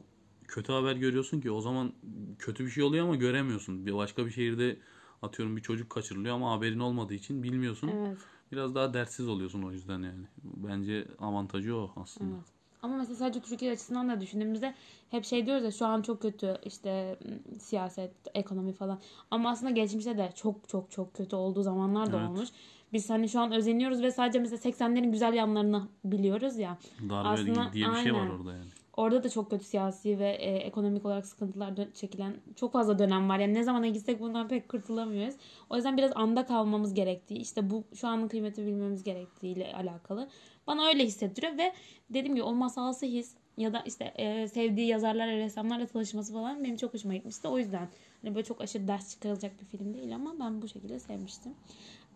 kötü 0.50 0.72
haber 0.72 0.96
görüyorsun 0.96 1.42
ki 1.42 1.52
o 1.52 1.62
zaman 1.62 1.94
kötü 2.40 2.66
bir 2.66 2.70
şey 2.70 2.84
oluyor 2.84 3.06
ama 3.06 3.16
göremiyorsun. 3.16 3.86
Bir 3.86 3.94
başka 3.94 4.26
bir 4.26 4.32
şehirde 4.32 4.78
atıyorum 5.22 5.58
bir 5.58 5.62
çocuk 5.62 5.90
kaçırılıyor 5.90 6.36
ama 6.36 6.52
haberin 6.52 6.80
olmadığı 6.80 7.14
için 7.14 7.44
bilmiyorsun. 7.44 7.88
Evet. 7.88 8.18
Biraz 8.52 8.76
daha 8.76 8.94
dertsiz 8.94 9.28
oluyorsun 9.28 9.62
o 9.64 9.72
yüzden 9.72 10.04
yani. 10.04 10.26
Bence 10.44 11.08
avantajı 11.20 11.76
o 11.76 11.92
aslında. 11.96 12.36
Evet. 12.36 12.46
Ama 12.82 12.98
mesela 12.98 13.16
sadece 13.16 13.40
Türkiye 13.42 13.72
açısından 13.72 14.10
da 14.10 14.22
düşündüğümüzde 14.22 14.76
hep 15.12 15.26
şey 15.26 15.46
diyoruz 15.46 15.64
ya 15.64 15.72
şu 15.72 15.86
an 15.86 16.02
çok 16.02 16.22
kötü 16.22 16.58
işte 16.66 17.20
m, 17.26 17.60
siyaset, 17.60 18.12
ekonomi 18.34 18.74
falan. 18.74 19.00
Ama 19.32 19.50
aslında 19.50 19.72
geçmişte 19.72 20.18
de 20.18 20.32
çok 20.36 20.70
çok 20.70 20.92
çok 20.92 21.14
kötü 21.14 21.36
olduğu 21.36 21.64
zamanlar 21.64 22.12
da 22.12 22.20
Evet. 22.20 22.30
olmuş. 22.30 22.50
Biz 22.94 23.10
hani 23.10 23.30
şu 23.30 23.40
an 23.40 23.52
özeniyoruz 23.52 24.02
ve 24.02 24.12
sadece 24.12 24.40
mesela 24.40 24.58
80'lerin 24.72 25.12
güzel 25.12 25.34
yanlarını 25.34 25.88
biliyoruz 26.04 26.58
ya. 26.58 26.78
Darbe 27.10 27.28
Aslında 27.30 27.74
diye 27.74 27.90
bir 27.90 27.96
şey 27.96 28.14
var 28.14 28.20
aynen. 28.20 28.32
orada 28.32 28.54
yani. 28.54 28.70
Orada 29.00 29.24
da 29.24 29.30
çok 29.30 29.52
kötü 29.52 29.66
siyasi 29.66 30.20
ve 30.20 30.30
e, 30.30 30.56
ekonomik 30.56 31.06
olarak 31.06 31.26
sıkıntılar 31.26 31.74
çekilen 31.94 32.34
çok 32.56 32.74
fazla 32.74 33.00
dönem 33.00 33.30
var. 33.30 33.40
Yani 33.40 33.54
ne 33.54 33.64
zamana 33.64 33.88
gitsek 33.88 34.20
bundan 34.20 34.48
pek 34.48 34.70
kurtulamıyoruz. 34.70 35.36
O 35.70 35.76
yüzden 35.76 35.98
biraz 35.98 36.12
anda 36.16 36.46
kalmamız 36.46 36.94
gerektiği, 36.94 37.40
işte 37.40 37.70
bu 37.70 37.84
şu 37.96 38.08
anın 38.08 38.28
kıymeti 38.28 38.66
bilmemiz 38.66 39.04
gerektiğiyle 39.04 39.74
alakalı. 39.74 40.30
Bana 40.68 40.88
öyle 40.88 41.06
hissettiriyor 41.06 41.58
ve 41.58 41.74
dediğim 42.10 42.36
gibi 42.36 42.44
o 42.44 42.54
masalsı 42.54 43.06
his 43.06 43.36
ya 43.58 43.74
da 43.74 43.84
işte 43.86 44.14
e, 44.16 44.48
sevdiği 44.48 44.88
yazarlarla, 44.88 45.38
ressamlarla 45.38 45.86
tanışması 45.86 46.34
falan 46.34 46.64
benim 46.64 46.78
çok 46.78 46.94
hoşuma 46.94 47.14
gitmişti. 47.14 47.48
O 47.48 47.58
yüzden 47.58 47.90
hani 48.22 48.36
böyle 48.36 48.46
çok 48.46 48.62
aşırı 48.62 48.88
ders 48.88 49.12
çıkarılacak 49.12 49.62
bir 49.62 49.66
film 49.66 49.94
değil 49.94 50.16
ama 50.16 50.36
ben 50.40 50.62
bu 50.62 50.68
şekilde 50.68 51.00
sevmiştim. 51.00 51.54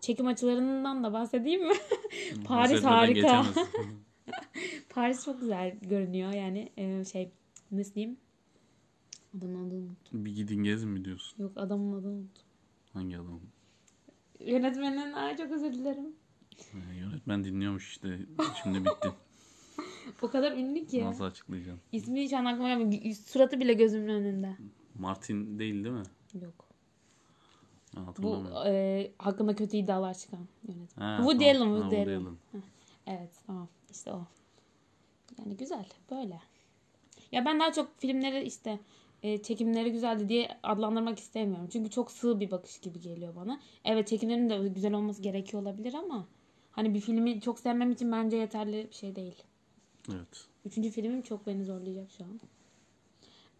Çekim 0.00 0.26
açılarından 0.26 1.04
da 1.04 1.12
bahsedeyim 1.12 1.66
mi? 1.66 1.74
Paris 2.44 2.84
harika. 2.84 3.44
Paris 4.88 5.24
çok 5.24 5.40
güzel 5.40 5.78
görünüyor 5.82 6.32
yani 6.32 6.72
e, 6.76 7.04
şey 7.04 7.30
nasıl 7.70 7.94
diyeyim? 7.94 8.16
Adamın 9.38 9.66
adını 9.68 9.78
unuttum. 9.78 10.24
bir 10.24 10.34
gidin 10.36 10.64
gezin 10.64 10.88
mi 10.88 11.04
diyorsun? 11.04 11.42
Yok 11.42 11.52
adamın 11.56 12.00
adını 12.00 12.12
unuttum. 12.12 12.44
Hangi 12.92 13.16
adam? 13.16 13.40
Yönetmenin 14.40 15.12
ay 15.12 15.36
çok 15.36 15.50
özür 15.50 15.72
dilerim. 15.72 16.06
Ee, 16.74 16.96
Yönetmen 16.98 17.44
dinliyormuş 17.44 17.90
işte. 17.90 18.18
Şimdi 18.62 18.80
bitti. 18.80 19.08
O 20.22 20.28
kadar 20.28 20.52
ünlü 20.52 20.86
ki. 20.86 21.04
Nasıl 21.04 21.24
açıklayacaksın? 21.24 21.80
İsmi 21.92 22.22
hiç 22.22 22.32
an 22.32 22.44
aklıma 22.44 22.68
gelmiyor. 22.68 23.14
Suratı 23.14 23.60
bile 23.60 23.72
gözümün 23.72 24.08
önünde. 24.08 24.56
Martin 24.98 25.58
değil 25.58 25.84
değil 25.84 25.94
mi? 25.94 26.02
Yok. 26.42 26.68
Ha, 27.94 28.14
Bu 28.18 28.44
e, 28.66 29.12
hakkında 29.18 29.56
kötü 29.56 29.76
iddialar 29.76 30.14
çıkan 30.14 30.48
yönetmen. 30.68 31.04
Ha, 31.04 31.16
Woody 31.16 31.52
tamam. 31.52 31.72
Allen, 31.72 31.80
Ha, 31.80 31.90
Woody 31.90 31.96
Woody 31.96 32.16
Allen. 32.16 32.24
Allen. 32.26 32.62
Evet 33.06 33.30
tamam 33.46 33.68
işte 33.94 34.12
o. 34.12 34.26
Yani 35.38 35.56
güzel 35.56 35.86
böyle. 36.10 36.40
Ya 37.32 37.44
ben 37.44 37.60
daha 37.60 37.72
çok 37.72 37.98
filmleri 37.98 38.44
işte 38.44 38.78
e, 39.22 39.42
çekimleri 39.42 39.92
güzeldi 39.92 40.28
diye 40.28 40.48
adlandırmak 40.62 41.18
istemiyorum. 41.18 41.68
Çünkü 41.72 41.90
çok 41.90 42.10
sığ 42.10 42.40
bir 42.40 42.50
bakış 42.50 42.80
gibi 42.80 43.00
geliyor 43.00 43.36
bana. 43.36 43.60
Evet 43.84 44.08
çekimlerin 44.08 44.50
de 44.50 44.68
güzel 44.68 44.92
olması 44.92 45.22
gerekiyor 45.22 45.62
olabilir 45.62 45.94
ama 45.94 46.26
hani 46.72 46.94
bir 46.94 47.00
filmi 47.00 47.40
çok 47.40 47.60
sevmem 47.60 47.90
için 47.92 48.12
bence 48.12 48.36
yeterli 48.36 48.88
bir 48.90 48.94
şey 48.94 49.16
değil. 49.16 49.42
Evet. 50.08 50.46
Üçüncü 50.64 50.90
filmim 50.90 51.22
çok 51.22 51.46
beni 51.46 51.64
zorlayacak 51.64 52.10
şu 52.10 52.24
an. 52.24 52.40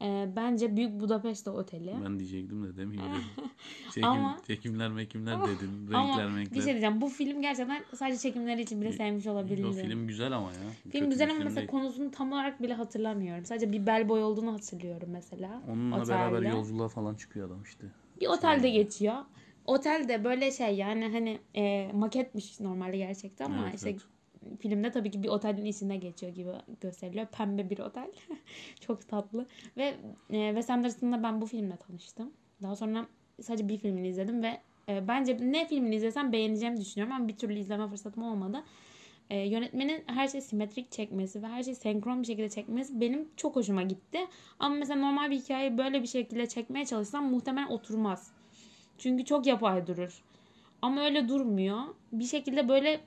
Ee, 0.04 0.28
bence 0.36 0.76
Büyük 0.76 1.00
Budapest 1.00 1.48
Oteli. 1.48 1.94
Ben 2.04 2.18
diyecektim 2.18 2.64
de 2.64 2.76
demeyeyim 2.76 3.12
dedim. 3.12 3.24
Çekim, 3.88 4.04
Ama- 4.08 4.36
çekimler 4.46 4.88
mekimler 4.90 5.38
dedin. 5.42 5.92
Ama 5.94 6.18
Renkler 6.18 6.50
bir 6.50 6.62
şey 6.62 6.72
diyeceğim. 6.72 7.00
Bu 7.00 7.08
film 7.08 7.42
gerçekten 7.42 7.84
sadece 7.94 8.18
çekimleri 8.18 8.62
için 8.62 8.80
bile 8.80 8.92
sevmiş 8.92 9.26
olabilirim. 9.26 9.68
O 9.68 9.72
film 9.72 10.06
güzel 10.08 10.32
ama 10.32 10.48
ya. 10.52 10.58
Film 10.82 10.92
Kötü 10.92 11.06
güzel 11.10 11.30
ama 11.30 11.38
mesela 11.38 11.56
değil. 11.56 11.68
konusunu 11.68 12.10
tam 12.10 12.32
olarak 12.32 12.62
bile 12.62 12.74
hatırlamıyorum. 12.74 13.44
Sadece 13.44 13.72
bir 13.72 13.86
bel 13.86 14.08
boy 14.08 14.22
olduğunu 14.24 14.52
hatırlıyorum 14.52 15.08
mesela. 15.12 15.62
Onunla 15.68 15.96
Otelde. 15.96 16.10
beraber 16.10 16.42
yolculuğa 16.42 16.88
falan 16.88 17.14
çıkıyor 17.14 17.46
adam 17.48 17.62
işte. 17.62 17.86
Bir 18.20 18.26
otelde 18.26 18.70
geçiyor. 18.70 19.16
Otelde 19.66 20.24
böyle 20.24 20.52
şey 20.52 20.74
yani 20.76 21.08
hani 21.12 21.38
e, 21.54 21.90
maketmiş 21.94 22.60
normalde 22.60 22.96
gerçekten 22.96 23.44
ama 23.46 23.62
Evet, 23.64 23.74
işte 23.74 23.90
evet. 23.90 24.00
Filmde 24.60 24.90
tabii 24.90 25.10
ki 25.10 25.22
bir 25.22 25.28
otelin 25.28 25.64
içinde 25.64 25.96
geçiyor 25.96 26.32
gibi 26.34 26.50
gösteriliyor. 26.80 27.26
Pembe 27.26 27.70
bir 27.70 27.78
otel. 27.78 28.10
Çok 28.80 29.08
tatlı. 29.08 29.46
Ve 29.76 29.94
e, 30.30 30.48
Wes 30.48 30.70
Anderson'la 30.70 31.22
ben 31.22 31.40
bu 31.40 31.46
filmle 31.46 31.76
tanıştım. 31.76 32.32
Daha 32.62 32.76
sonra 32.76 33.06
sadece 33.42 33.68
bir 33.68 33.78
filmini 33.78 34.08
izledim 34.08 34.42
ve 34.42 34.60
e, 34.88 35.08
bence 35.08 35.38
ne 35.40 35.68
filmini 35.68 35.94
izlesem 35.94 36.32
beğeneceğimi 36.32 36.80
düşünüyorum 36.80 37.16
ama 37.16 37.28
bir 37.28 37.36
türlü 37.36 37.58
izleme 37.58 37.88
fırsatım 37.88 38.22
olmadı. 38.22 38.64
E, 39.30 39.38
yönetmenin 39.38 40.02
her 40.06 40.28
şeyi 40.28 40.42
simetrik 40.42 40.92
çekmesi 40.92 41.42
ve 41.42 41.46
her 41.46 41.62
şeyi 41.62 41.76
senkron 41.76 42.22
bir 42.22 42.26
şekilde 42.26 42.48
çekmesi 42.48 43.00
benim 43.00 43.28
çok 43.36 43.56
hoşuma 43.56 43.82
gitti. 43.82 44.18
Ama 44.58 44.74
mesela 44.74 45.00
normal 45.00 45.30
bir 45.30 45.36
hikayeyi 45.36 45.78
böyle 45.78 46.02
bir 46.02 46.06
şekilde 46.06 46.46
çekmeye 46.46 46.86
çalışsam 46.86 47.30
muhtemelen 47.30 47.68
oturmaz. 47.68 48.32
Çünkü 48.98 49.24
çok 49.24 49.46
yapay 49.46 49.86
durur. 49.86 50.22
Ama 50.82 51.04
öyle 51.04 51.28
durmuyor. 51.28 51.82
Bir 52.12 52.24
şekilde 52.24 52.68
böyle 52.68 53.00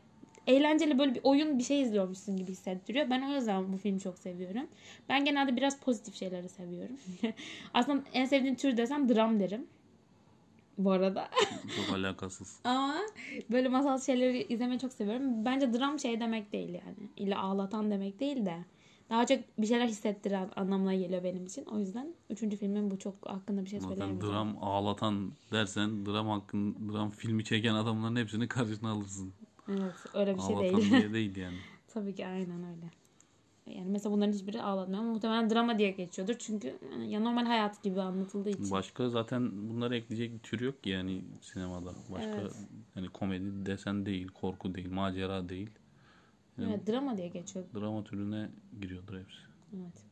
eğlenceli 0.48 1.00
böyle 1.00 1.16
bir 1.16 1.22
oyun 1.24 1.58
bir 1.60 1.64
şey 1.64 1.82
izliyormuşsun 1.82 2.38
gibi 2.38 2.52
hissettiriyor. 2.52 3.10
Ben 3.10 3.22
o 3.22 3.36
yüzden 3.36 3.74
bu 3.74 3.78
filmi 3.78 4.00
çok 4.00 4.18
seviyorum. 4.20 4.68
Ben 5.10 5.26
genelde 5.26 5.56
biraz 5.56 5.80
pozitif 5.80 6.16
şeyleri 6.16 6.50
seviyorum. 6.50 6.96
Aslında 7.74 8.04
en 8.14 8.26
sevdiğim 8.26 8.56
tür 8.56 8.78
desem 8.78 9.10
dram 9.10 9.40
derim. 9.40 9.68
Bu 10.78 10.92
arada. 10.92 11.30
Çok 11.76 11.96
alakasız. 11.96 12.60
Ama 12.64 12.98
böyle 13.52 13.70
masal 13.70 14.00
şeyleri 14.00 14.44
izlemeyi 14.44 14.80
çok 14.80 14.94
seviyorum. 14.94 15.46
Bence 15.46 15.74
dram 15.74 16.00
şey 16.00 16.20
demek 16.20 16.54
değil 16.54 16.70
yani. 16.70 17.10
İlla 17.16 17.40
ağlatan 17.40 17.92
demek 17.92 18.20
değil 18.20 18.46
de. 18.46 18.58
Daha 19.10 19.26
çok 19.26 19.40
bir 19.58 19.68
şeyler 19.68 19.88
hissettiren 19.88 20.50
anlamına 20.56 20.94
geliyor 20.96 21.24
benim 21.24 21.46
için. 21.46 21.66
O 21.66 21.80
yüzden 21.80 22.14
üçüncü 22.30 22.58
filmin 22.58 22.92
bu 22.92 23.00
çok 23.00 23.16
hakkında 23.30 23.66
bir 23.66 23.70
şey 23.70 23.80
Zaten 23.80 23.96
söyleyemeyeceğim. 23.96 24.36
dram 24.36 24.58
ağlatan 24.62 25.32
dersen 25.52 26.06
dram 26.06 26.28
hakkın 26.28 26.94
dram 26.94 27.10
filmi 27.10 27.44
çeken 27.44 27.74
adamların 27.74 28.16
hepsini 28.16 28.48
karşına 28.48 28.92
alırsın. 28.92 29.34
Evet 29.70 29.94
öyle 30.14 30.36
bir 30.36 30.42
şey 30.42 30.56
ağlatan 30.56 30.82
değil. 30.82 30.92
diye 30.92 31.14
değil 31.14 31.36
yani. 31.36 31.58
Tabii 31.88 32.16
ki 32.16 32.28
aynen 32.28 32.64
öyle. 32.64 32.92
Yani 33.66 33.90
mesela 33.90 34.14
bunların 34.14 34.34
hiçbiri 34.34 34.62
ağlatmıyor 34.62 35.02
ama 35.02 35.12
muhtemelen 35.14 35.50
drama 35.50 35.80
diye 35.80 35.92
geçiyordur. 35.92 36.36
Çünkü 36.40 36.76
ya 37.08 37.20
normal 37.20 37.46
hayat 37.46 37.84
gibi 37.84 38.02
anlatıldığı 38.02 38.50
için. 38.50 38.72
Başka 38.72 39.10
zaten 39.10 39.70
bunları 39.70 39.96
ekleyecek 39.96 40.34
bir 40.34 40.40
tür 40.40 40.60
yok 40.60 40.84
ki 40.84 40.90
yani 40.90 41.22
sinemada. 41.42 41.94
Başka 42.12 42.30
Evet. 42.42 42.56
hani 42.94 43.10
komedi 43.10 43.66
desen 43.66 44.06
değil, 44.06 44.28
korku 44.28 44.76
değil, 44.76 44.92
macera 44.92 45.50
değil. 45.50 45.70
Evet 46.62 46.88
drama 46.88 47.18
diye 47.18 47.28
geçiyor. 47.28 47.66
Drama 47.76 48.04
türüne 48.04 48.50
giriyordur 48.82 49.20
hepsi. 49.20 49.38
Evet. 49.76 50.04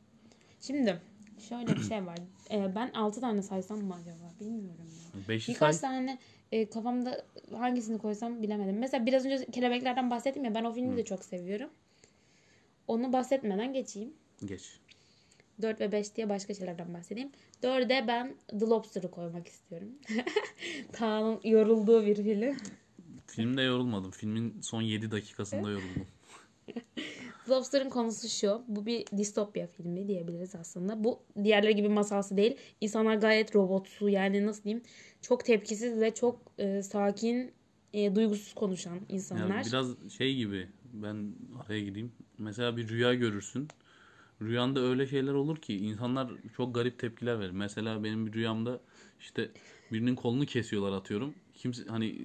Şimdi 0.60 1.00
şöyle 1.48 1.76
bir 1.76 1.82
şey 1.82 2.06
var. 2.06 2.18
Ee, 2.50 2.74
ben 2.74 2.90
6 2.94 3.20
tane 3.20 3.42
saysam 3.42 3.78
mı 3.78 3.94
acaba? 3.94 4.34
Bilmiyorum 4.40 4.86
ya. 5.14 5.28
Beşi 5.28 5.44
say. 5.44 5.54
Birkaç 5.54 5.78
tane 5.78 6.18
e, 6.52 6.70
kafamda 6.70 7.24
hangisini 7.56 7.98
koysam 7.98 8.42
bilemedim. 8.42 8.78
Mesela 8.78 9.06
biraz 9.06 9.26
önce 9.26 9.46
kelebeklerden 9.46 10.10
bahsettim 10.10 10.44
ya 10.44 10.54
ben 10.54 10.64
o 10.64 10.72
filmi 10.72 10.96
de 10.96 11.04
çok 11.04 11.24
seviyorum. 11.24 11.70
Onu 12.88 13.12
bahsetmeden 13.12 13.72
geçeyim. 13.72 14.12
Geç. 14.44 14.80
4 15.62 15.80
ve 15.80 15.92
5 15.92 16.16
diye 16.16 16.28
başka 16.28 16.54
şeylerden 16.54 16.94
bahsedeyim. 16.94 17.30
4'e 17.62 18.08
ben 18.08 18.34
The 18.48 18.66
Lobster'ı 18.66 19.10
koymak 19.10 19.48
istiyorum. 19.48 19.88
Kaan'ın 20.92 21.40
yorulduğu 21.44 22.06
bir 22.06 22.16
film. 22.16 22.56
Filmde 23.26 23.62
yorulmadım. 23.62 24.10
Filmin 24.10 24.60
son 24.60 24.82
7 24.82 25.10
dakikasında 25.10 25.70
yoruldum. 25.70 26.06
Lobster'ın 27.50 27.90
konusu 27.90 28.28
şu. 28.28 28.62
Bu 28.68 28.86
bir 28.86 29.06
distopya 29.16 29.66
filmi 29.66 30.08
diyebiliriz 30.08 30.54
aslında. 30.54 31.04
Bu 31.04 31.20
diğerleri 31.44 31.76
gibi 31.76 31.88
masalsı 31.88 32.36
değil. 32.36 32.56
İnsanlar 32.80 33.14
gayet 33.14 33.56
robotsu 33.56 34.08
yani 34.08 34.46
nasıl 34.46 34.64
diyeyim. 34.64 34.82
Çok 35.22 35.44
tepkisiz 35.44 36.00
ve 36.00 36.14
çok 36.14 36.40
e, 36.58 36.82
sakin, 36.82 37.52
e, 37.92 38.14
duygusuz 38.14 38.54
konuşan 38.54 38.98
insanlar. 39.08 39.48
Yani 39.48 39.66
biraz 39.66 40.12
şey 40.12 40.34
gibi 40.36 40.68
ben 40.92 41.34
araya 41.64 41.80
gireyim. 41.80 42.12
Mesela 42.38 42.76
bir 42.76 42.88
rüya 42.88 43.14
görürsün. 43.14 43.68
Rüyanda 44.42 44.80
öyle 44.80 45.06
şeyler 45.06 45.32
olur 45.32 45.56
ki 45.56 45.76
insanlar 45.76 46.32
çok 46.56 46.74
garip 46.74 46.98
tepkiler 46.98 47.40
verir. 47.40 47.50
Mesela 47.50 48.04
benim 48.04 48.26
bir 48.26 48.32
rüyamda 48.32 48.80
işte 49.20 49.50
birinin 49.92 50.14
kolunu 50.14 50.46
kesiyorlar 50.46 50.92
atıyorum. 50.92 51.34
Kimse 51.54 51.84
hani 51.84 52.16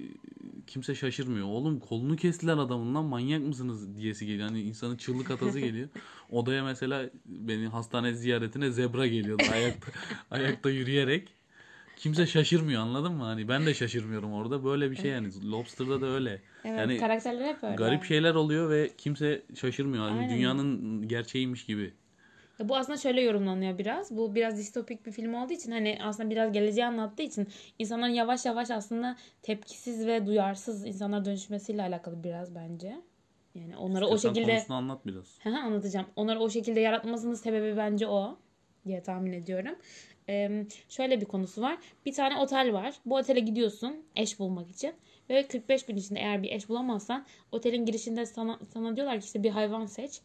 kimse 0.66 0.94
şaşırmıyor. 0.94 1.46
Oğlum 1.46 1.80
kolunu 1.80 2.16
kestiler 2.16 2.56
adamın 2.56 2.94
lan 2.94 3.04
manyak 3.04 3.42
mısınız 3.42 3.96
diyesi 3.96 4.26
geliyor. 4.26 4.48
Hani 4.48 4.62
insanın 4.62 4.96
çığlık 4.96 5.30
atası 5.30 5.60
geliyor. 5.60 5.88
Odaya 6.30 6.64
mesela 6.64 7.10
beni 7.26 7.66
hastane 7.66 8.14
ziyaretine 8.14 8.70
zebra 8.70 9.06
geliyordu 9.06 9.42
ayakta 9.52 9.92
ayakta 10.30 10.70
yürüyerek. 10.70 11.28
Kimse 11.96 12.26
şaşırmıyor 12.26 12.82
anladın 12.82 13.12
mı? 13.12 13.24
Hani 13.24 13.48
ben 13.48 13.66
de 13.66 13.74
şaşırmıyorum 13.74 14.32
orada. 14.32 14.64
Böyle 14.64 14.90
bir 14.90 14.96
şey 14.96 15.10
yani. 15.10 15.50
Lobster'da 15.50 16.00
da 16.00 16.06
öyle. 16.06 16.42
Evet, 16.64 16.78
yani 16.78 16.96
karakterler 16.96 17.54
hep 17.54 17.64
öyle. 17.64 17.74
Garip 17.74 18.04
şeyler 18.04 18.34
oluyor 18.34 18.70
ve 18.70 18.90
kimse 18.98 19.42
şaşırmıyor. 19.54 20.08
Hani 20.08 20.18
Aynen. 20.18 20.36
dünyanın 20.36 21.08
gerçeğiymiş 21.08 21.64
gibi. 21.64 21.92
Ya 22.58 22.68
bu 22.68 22.76
aslında 22.76 22.98
şöyle 22.98 23.20
yorumlanıyor 23.20 23.78
biraz. 23.78 24.16
Bu 24.16 24.34
biraz 24.34 24.58
distopik 24.58 25.06
bir 25.06 25.12
film 25.12 25.34
olduğu 25.34 25.52
için 25.52 25.72
hani 25.72 25.98
aslında 26.02 26.30
biraz 26.30 26.52
geleceği 26.52 26.86
anlattığı 26.86 27.22
için 27.22 27.48
insanların 27.78 28.12
yavaş 28.12 28.46
yavaş 28.46 28.70
aslında 28.70 29.16
tepkisiz 29.42 30.06
ve 30.06 30.26
duyarsız 30.26 30.86
insanlar 30.86 31.24
dönüşmesiyle 31.24 31.82
alakalı 31.82 32.24
biraz 32.24 32.54
bence. 32.54 32.96
Yani 33.54 33.76
onları 33.76 34.06
o 34.06 34.14
İstersen 34.14 34.34
şekilde 34.34 34.52
konusunu 34.52 34.76
anlat 34.76 35.06
biraz. 35.06 35.38
Hı, 35.42 35.50
anlatacağım. 35.50 36.06
Onları 36.16 36.40
o 36.40 36.50
şekilde 36.50 36.80
yaratmasının 36.80 37.34
sebebi 37.34 37.76
bence 37.76 38.06
o 38.06 38.38
diye 38.86 39.02
tahmin 39.02 39.32
ediyorum. 39.32 39.74
Ee, 40.28 40.66
şöyle 40.88 41.20
bir 41.20 41.26
konusu 41.26 41.62
var. 41.62 41.78
Bir 42.06 42.12
tane 42.12 42.36
otel 42.38 42.72
var. 42.72 42.94
Bu 43.06 43.16
otele 43.16 43.40
gidiyorsun 43.40 43.96
eş 44.16 44.38
bulmak 44.38 44.70
için. 44.70 44.92
Ve 45.30 45.46
45 45.48 45.86
gün 45.86 45.96
içinde 45.96 46.18
eğer 46.20 46.42
bir 46.42 46.50
eş 46.50 46.68
bulamazsan 46.68 47.26
otelin 47.52 47.86
girişinde 47.86 48.26
sana, 48.26 48.58
sana 48.72 48.96
diyorlar 48.96 49.20
ki 49.20 49.24
işte 49.24 49.42
bir 49.42 49.50
hayvan 49.50 49.86
seç. 49.86 50.20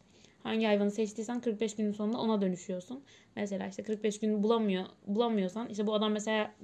Hangi 0.48 0.66
hayvanı 0.66 0.90
seçtiysen 0.90 1.40
45 1.40 1.76
günün 1.76 1.92
sonunda 1.92 2.18
ona 2.18 2.40
dönüşüyorsun. 2.40 3.04
Mesela 3.36 3.66
işte 3.66 3.82
45 3.82 4.20
gün 4.20 4.42
bulamıyor 4.42 4.84
bulamıyorsan 5.06 5.68
işte 5.68 5.86
bu 5.86 5.94
adam 5.94 6.12
mesela 6.12 6.54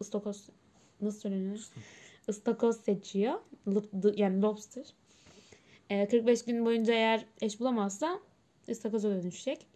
istakoz 0.00 0.48
nasıl 1.00 1.20
söyleniyor? 1.20 1.58
Istakoz 2.28 2.80
seçiyor. 2.80 3.34
Yani 4.16 4.42
lobster. 4.42 4.86
Ee, 5.90 6.08
45 6.08 6.44
gün 6.44 6.64
boyunca 6.66 6.94
eğer 6.94 7.24
eş 7.40 7.60
bulamazsa 7.60 8.20
istakoza 8.68 9.10
dönüşecek. 9.10 9.66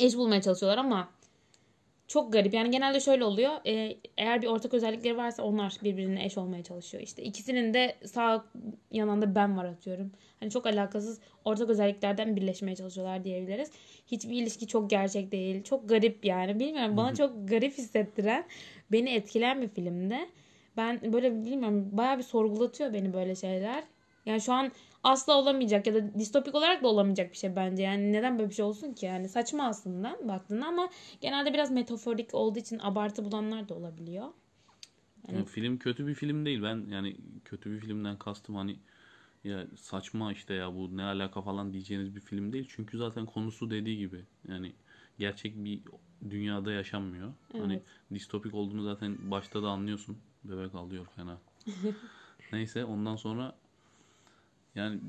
Eş 0.00 0.16
bulmaya 0.16 0.42
çalışıyorlar 0.42 0.78
ama 0.78 1.08
çok 2.08 2.32
garip. 2.32 2.54
Yani 2.54 2.70
genelde 2.70 3.00
şöyle 3.00 3.24
oluyor. 3.24 3.52
Ee, 3.66 3.96
eğer 4.16 4.42
bir 4.42 4.46
ortak 4.46 4.74
özellikleri 4.74 5.16
varsa 5.16 5.42
onlar 5.42 5.76
birbirine 5.84 6.24
eş 6.24 6.38
olmaya 6.38 6.62
çalışıyor. 6.62 7.02
İşte 7.02 7.22
ikisinin 7.22 7.74
de 7.74 7.96
sağ 8.04 8.44
yanında 8.90 9.34
ben 9.34 9.56
var 9.56 9.64
atıyorum. 9.64 10.12
Hani 10.40 10.50
çok 10.50 10.66
alakasız 10.66 11.20
ortak 11.44 11.70
özelliklerden 11.70 12.36
birleşmeye 12.36 12.76
çalışıyorlar 12.76 13.24
diyebiliriz. 13.24 13.70
Hiçbir 14.06 14.42
ilişki 14.42 14.66
çok 14.66 14.90
gerçek 14.90 15.32
değil. 15.32 15.62
Çok 15.62 15.88
garip 15.88 16.24
yani. 16.24 16.60
Bilmiyorum 16.60 16.96
bana 16.96 17.14
çok 17.14 17.48
garip 17.48 17.78
hissettiren, 17.78 18.44
beni 18.92 19.10
etkileyen 19.10 19.62
bir 19.62 19.68
filmde. 19.68 20.28
Ben 20.76 21.12
böyle 21.12 21.44
bilmiyorum 21.44 21.88
bayağı 21.92 22.18
bir 22.18 22.22
sorgulatıyor 22.22 22.92
beni 22.92 23.12
böyle 23.12 23.34
şeyler. 23.34 23.84
Yani 24.26 24.40
şu 24.40 24.52
an 24.52 24.72
asla 25.06 25.38
olamayacak 25.38 25.86
ya 25.86 25.94
da 25.94 26.14
distopik 26.14 26.54
olarak 26.54 26.82
da 26.82 26.88
olamayacak 26.88 27.32
bir 27.32 27.36
şey 27.36 27.56
bence. 27.56 27.82
Yani 27.82 28.12
neden 28.12 28.38
böyle 28.38 28.50
bir 28.50 28.54
şey 28.54 28.64
olsun 28.64 28.92
ki? 28.92 29.06
Yani 29.06 29.28
saçma 29.28 29.64
aslında 29.64 30.18
baktığında 30.28 30.66
ama 30.66 30.90
genelde 31.20 31.54
biraz 31.54 31.70
metaforik 31.70 32.34
olduğu 32.34 32.58
için 32.58 32.78
abartı 32.78 33.24
bulanlar 33.24 33.68
da 33.68 33.74
olabiliyor. 33.74 34.28
Yani 35.32 35.44
film 35.44 35.78
kötü 35.78 36.06
bir 36.06 36.14
film 36.14 36.44
değil. 36.44 36.62
Ben 36.62 36.86
yani 36.88 37.16
kötü 37.44 37.72
bir 37.72 37.80
filmden 37.80 38.18
kastım 38.18 38.54
hani 38.54 38.76
ya 39.44 39.66
saçma 39.76 40.32
işte 40.32 40.54
ya 40.54 40.74
bu 40.74 40.96
ne 40.96 41.02
alaka 41.02 41.42
falan 41.42 41.72
diyeceğiniz 41.72 42.16
bir 42.16 42.20
film 42.20 42.52
değil. 42.52 42.66
Çünkü 42.68 42.98
zaten 42.98 43.26
konusu 43.26 43.70
dediği 43.70 43.98
gibi 43.98 44.24
yani 44.48 44.72
gerçek 45.18 45.64
bir 45.64 45.80
dünyada 46.30 46.72
yaşanmıyor. 46.72 47.32
Hani 47.52 47.72
Evet. 47.72 47.82
distopik 48.14 48.54
olduğunu 48.54 48.82
zaten 48.82 49.30
başta 49.30 49.62
da 49.62 49.68
anlıyorsun. 49.68 50.18
Bebek 50.44 50.74
alıyor 50.74 51.06
fena. 51.16 51.38
Neyse 52.52 52.84
ondan 52.84 53.16
sonra 53.16 53.54
yani 54.76 55.00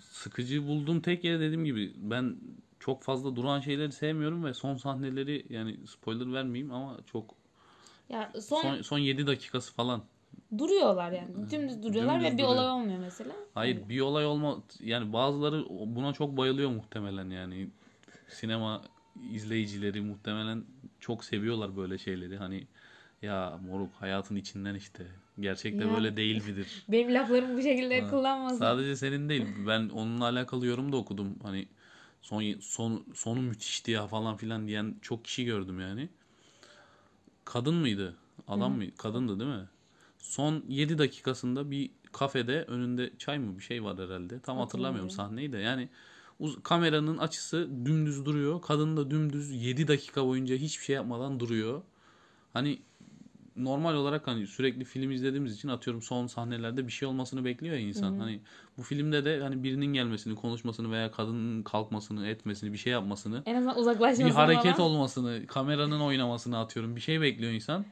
sıkıcı 0.00 0.66
bulduğum 0.66 1.00
tek 1.00 1.24
yer 1.24 1.40
dediğim 1.40 1.64
gibi 1.64 1.92
ben 1.96 2.36
çok 2.80 3.02
fazla 3.02 3.36
duran 3.36 3.60
şeyleri 3.60 3.92
sevmiyorum 3.92 4.44
ve 4.44 4.54
son 4.54 4.76
sahneleri 4.76 5.46
yani 5.50 5.76
spoiler 5.86 6.32
vermeyeyim 6.32 6.72
ama 6.74 6.96
çok 7.12 7.34
Ya 8.08 8.32
son, 8.40 8.62
son, 8.62 8.82
son 8.82 8.98
7 8.98 9.26
dakikası 9.26 9.72
falan. 9.74 10.02
duruyorlar 10.58 11.12
yani. 11.12 11.50
Dümdüz 11.50 11.82
duruyorlar 11.82 12.14
Dümdüz 12.20 12.32
ve 12.32 12.38
bir 12.38 12.42
duruyor. 12.42 12.48
olay 12.54 12.68
olmuyor 12.70 12.98
mesela. 12.98 13.32
Hayır 13.54 13.88
bir 13.88 14.00
olay 14.00 14.26
olma 14.26 14.62
yani 14.80 15.12
bazıları 15.12 15.64
buna 15.70 16.12
çok 16.12 16.36
bayılıyor 16.36 16.70
muhtemelen 16.70 17.30
yani 17.30 17.68
sinema 18.28 18.82
izleyicileri 19.30 20.00
muhtemelen 20.00 20.64
çok 21.00 21.24
seviyorlar 21.24 21.76
böyle 21.76 21.98
şeyleri 21.98 22.36
hani 22.36 22.66
ya 23.24 23.60
moruk 23.70 23.90
hayatın 24.00 24.36
içinden 24.36 24.74
işte 24.74 25.06
gerçekte 25.40 25.84
Ya. 25.84 25.90
böyle 25.94 26.16
değil 26.16 26.44
midir? 26.48 26.84
Benim 26.88 27.14
laflarımı 27.14 27.58
bu 27.58 27.62
şekilde 27.62 28.00
Ha. 28.00 28.10
kullanmasın. 28.10 28.58
Sadece 28.58 28.96
senin 28.96 29.28
değil 29.28 29.46
ben 29.66 29.88
onunla 29.88 30.24
alakalı 30.24 30.66
yorum 30.66 30.92
da 30.92 30.96
okudum 30.96 31.34
hani 31.42 31.68
son 32.22 32.44
son 32.60 33.04
sonu 33.14 33.40
müthişti 33.42 33.90
ya 33.90 34.06
falan 34.06 34.36
filan 34.36 34.66
diyen 34.68 34.94
çok 35.02 35.24
kişi 35.24 35.44
gördüm 35.44 35.80
yani. 35.80 36.08
Kadın 37.44 37.74
mıydı? 37.74 38.16
Adam 38.48 38.72
mı? 38.76 38.84
Kadındı 38.98 39.40
değil 39.40 39.50
mi? 39.50 39.68
Son 40.18 40.64
7 40.68 40.98
dakikasında 40.98 41.70
bir 41.70 41.90
kafede 42.12 42.62
önünde 42.62 43.10
çay 43.18 43.38
mı 43.38 43.58
bir 43.58 43.62
şey 43.62 43.84
var 43.84 43.98
herhalde. 43.98 44.40
Tam 44.40 44.58
hatırlamıyorum 44.58 45.10
sahneyi 45.10 45.52
de. 45.52 45.58
Yani 45.58 45.88
uz- 46.40 46.62
kameranın 46.62 47.18
açısı 47.18 47.68
dümdüz 47.84 48.24
duruyor. 48.24 48.62
Kadın 48.62 48.96
da 48.96 49.10
dümdüz 49.10 49.50
7 49.64 49.88
dakika 49.88 50.24
boyunca 50.26 50.54
hiçbir 50.56 50.84
şey 50.84 50.96
yapmadan 50.96 51.40
duruyor. 51.40 51.82
Hani 52.52 52.78
normal 53.56 53.94
olarak 53.94 54.26
hani 54.26 54.46
sürekli 54.46 54.84
film 54.84 55.10
izlediğimiz 55.10 55.54
için 55.54 55.68
atıyorum 55.68 56.02
son 56.02 56.26
sahnelerde 56.26 56.86
bir 56.86 56.92
şey 56.92 57.08
olmasını 57.08 57.44
bekliyor 57.44 57.74
ya 57.74 57.80
insan. 57.80 58.18
Hani 58.18 58.40
bu 58.78 58.82
filmde 58.82 59.24
de 59.24 59.40
hani 59.42 59.62
birinin 59.62 59.86
gelmesini, 59.86 60.34
konuşmasını 60.34 60.90
veya 60.92 61.10
kadının 61.10 61.62
kalkmasını, 61.62 62.26
etmesini, 62.26 62.72
bir 62.72 62.78
şey 62.78 62.92
yapmasını, 62.92 63.42
En 63.46 63.54
azından 63.54 63.78
uzaklaşmasın 63.78 64.26
bir 64.26 64.30
hareket 64.30 64.76
falan. 64.76 64.90
olmasını, 64.90 65.46
kameranın 65.46 66.00
oynamasını 66.00 66.58
atıyorum. 66.58 66.96
Bir 66.96 67.00
şey 67.00 67.20
bekliyor 67.20 67.52
insan. 67.52 67.84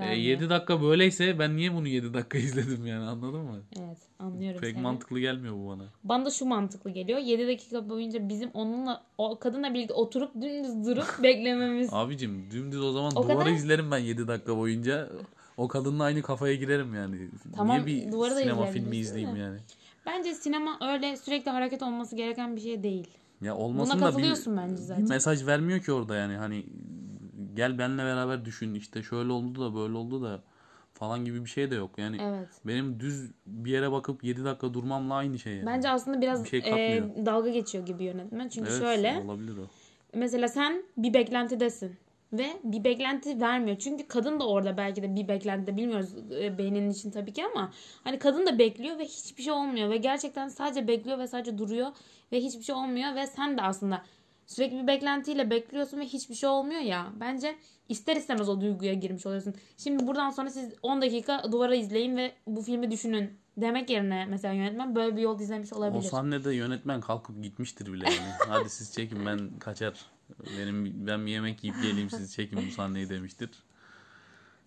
E, 0.00 0.06
Vermiyor. 0.06 0.22
7 0.40 0.50
dakika 0.50 0.82
böyleyse 0.82 1.38
ben 1.38 1.56
niye 1.56 1.74
bunu 1.74 1.88
7 1.88 2.14
dakika 2.14 2.38
izledim 2.48 2.86
yani 2.86 3.04
anladın 3.04 3.40
mı? 3.40 3.58
Evet 3.78 3.98
anlıyorum 4.18 4.60
Pek 4.60 4.72
seni. 4.74 4.82
mantıklı 4.82 5.20
gelmiyor 5.20 5.54
bu 5.54 5.68
bana. 5.68 5.82
Bana 6.04 6.24
da 6.24 6.30
şu 6.30 6.44
mantıklı 6.46 6.90
geliyor. 6.90 7.18
7 7.18 7.46
dakika 7.48 7.88
boyunca 7.88 8.28
bizim 8.28 8.50
onunla 8.54 9.02
o 9.18 9.38
kadınla 9.38 9.74
birlikte 9.74 9.94
oturup 9.94 10.34
dümdüz 10.34 10.86
durup 10.86 11.06
beklememiz. 11.22 11.88
Abicim 11.92 12.50
dümdüz 12.50 12.80
o 12.82 12.92
zaman 12.92 13.12
O 13.16 13.22
duvarı 13.22 13.38
kadar- 13.38 13.50
izlerim 13.50 13.90
ben 13.90 13.98
7 13.98 14.28
dakika 14.28 14.56
boyunca. 14.56 15.08
O 15.56 15.68
kadınla 15.68 16.04
aynı 16.04 16.22
kafaya 16.22 16.54
girerim 16.54 16.94
yani. 16.94 17.28
Tamam, 17.56 17.76
niye 17.76 17.86
bir 17.86 18.12
duvarı 18.12 18.34
da 18.34 18.40
sinema 18.40 18.66
filmi 18.66 18.96
izleyeyim 18.96 19.36
yani? 19.36 19.58
Bence 20.06 20.34
sinema 20.34 20.78
öyle 20.92 21.16
sürekli 21.16 21.50
hareket 21.50 21.82
olması 21.82 22.16
gereken 22.16 22.56
bir 22.56 22.60
şey 22.60 22.82
değil. 22.82 23.06
Ya 23.42 23.54
Buna 23.54 23.64
olmasın 23.64 24.00
da 24.00 24.18
bir, 24.18 24.22
bence 24.56 24.76
zaten. 24.76 25.04
bir 25.04 25.08
mesaj 25.10 25.46
vermiyor 25.46 25.80
ki 25.80 25.92
orada 25.92 26.16
yani 26.16 26.36
hani 26.36 26.64
gel 27.54 27.78
benle 27.78 28.04
beraber 28.04 28.44
düşün 28.44 28.74
işte 28.74 29.02
şöyle 29.02 29.32
oldu 29.32 29.60
da 29.60 29.74
böyle 29.74 29.96
oldu 29.96 30.22
da 30.22 30.42
falan 30.94 31.24
gibi 31.24 31.44
bir 31.44 31.50
şey 31.50 31.70
de 31.70 31.74
yok. 31.74 31.90
Yani 31.98 32.18
Evet. 32.22 32.48
benim 32.64 33.00
düz 33.00 33.30
bir 33.46 33.70
yere 33.70 33.92
bakıp 33.92 34.24
7 34.24 34.44
dakika 34.44 34.74
durmamla 34.74 35.14
aynı 35.14 35.38
şey 35.38 35.54
yani. 35.54 35.66
Bence 35.66 35.88
aslında 35.88 36.20
biraz 36.20 36.44
Bir 36.44 36.48
şey 36.48 36.58
e, 36.60 37.02
dalga 37.26 37.50
geçiyor 37.50 37.86
gibi 37.86 38.04
yönetmen. 38.04 38.48
Çünkü 38.48 38.70
Evet, 38.70 38.78
şöyle 38.80 39.22
olabilir 39.24 39.56
o. 39.56 39.62
mesela 40.14 40.48
sen 40.48 40.82
bir 40.96 41.14
beklentidesin 41.14 41.96
ve 42.32 42.46
bir 42.64 42.84
beklenti 42.84 43.40
vermiyor. 43.40 43.78
Çünkü 43.78 44.08
kadın 44.08 44.40
da 44.40 44.48
orada 44.48 44.76
belki 44.76 45.02
de 45.02 45.16
bir 45.16 45.28
beklentide 45.28 45.76
bilmiyoruz 45.76 46.14
e, 46.40 46.58
beyninin 46.58 46.90
için 46.90 47.10
tabii 47.10 47.32
ki 47.32 47.44
ama 47.54 47.72
hani 48.04 48.18
kadın 48.18 48.46
da 48.46 48.58
bekliyor 48.58 48.98
ve 48.98 49.04
hiçbir 49.04 49.42
şey 49.42 49.52
olmuyor 49.52 49.90
ve 49.90 49.96
gerçekten 49.96 50.48
sadece 50.48 50.88
bekliyor 50.88 51.18
ve 51.18 51.26
sadece 51.26 51.58
duruyor 51.58 51.88
ve 52.32 52.40
hiçbir 52.40 52.62
şey 52.62 52.74
olmuyor 52.74 53.14
ve 53.14 53.26
sen 53.26 53.58
de 53.58 53.62
aslında 53.62 54.02
sürekli 54.50 54.82
bir 54.82 54.86
beklentiyle 54.86 55.50
bekliyorsun 55.50 56.00
ve 56.00 56.04
hiçbir 56.04 56.34
şey 56.34 56.48
olmuyor 56.48 56.80
ya. 56.80 57.12
Bence 57.20 57.56
ister 57.88 58.16
istemez 58.16 58.48
o 58.48 58.60
duyguya 58.60 58.94
girmiş 58.94 59.26
oluyorsun. 59.26 59.54
Şimdi 59.76 60.06
buradan 60.06 60.30
sonra 60.30 60.50
siz 60.50 60.74
10 60.82 61.02
dakika 61.02 61.42
duvara 61.52 61.74
izleyin 61.74 62.16
ve 62.16 62.32
bu 62.46 62.62
filmi 62.62 62.90
düşünün 62.90 63.30
demek 63.56 63.90
yerine 63.90 64.26
mesela 64.26 64.54
yönetmen 64.54 64.94
böyle 64.94 65.16
bir 65.16 65.22
yol 65.22 65.40
izlemiş 65.40 65.72
O 65.72 65.76
olabilir. 65.76 66.02
sahnede 66.02 66.54
yönetmen 66.54 67.00
kalkıp 67.00 67.42
gitmiştir 67.42 67.92
bile 67.92 68.04
yani. 68.04 68.32
Hadi 68.48 68.70
siz 68.70 68.92
çekin 68.92 69.26
ben 69.26 69.58
kaçar. 69.58 70.06
Benim 70.58 71.06
ben 71.06 71.26
bir 71.26 71.30
yemek 71.30 71.64
yiyip 71.64 71.82
geleyim 71.82 72.10
siz 72.10 72.34
çekin 72.34 72.58
bu 72.68 72.70
sahneyi 72.70 73.08
demiştir. 73.08 73.50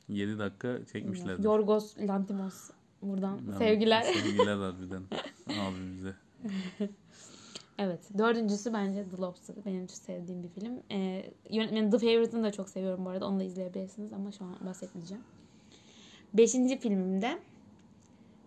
7 0.10 0.39
dakika 0.39 0.79
çekmişlerdir. 0.93 1.43
Yorgos 1.43 1.97
Lantimos 1.97 2.69
buradan 3.01 3.39
Yani 3.47 3.58
sevgiler. 3.58 4.01
Sevgiler 4.01 4.55
harbiden 4.55 5.03
abimize. 5.47 6.13
Evet. 7.77 7.99
Dördüncüsü 8.17 8.73
bence 8.73 9.05
The 9.09 9.17
Lobster. 9.17 9.55
Benim 9.65 9.88
çok 9.88 9.97
sevdiğim 9.97 10.43
bir 10.43 10.49
film. 10.49 10.83
Ee, 10.91 11.31
yönetmenin 11.49 11.91
The 11.91 11.97
Favourite'ını 11.97 12.43
da 12.43 12.51
çok 12.51 12.69
seviyorum 12.69 13.05
bu 13.05 13.09
arada. 13.09 13.27
Onu 13.27 13.39
da 13.39 13.43
izleyebilirsiniz 13.43 14.13
ama 14.13 14.31
şu 14.31 14.45
an 14.45 14.57
bahsetmeyeceğim. 14.65 15.23
Beşinci 16.33 16.79
filmimde 16.79 17.39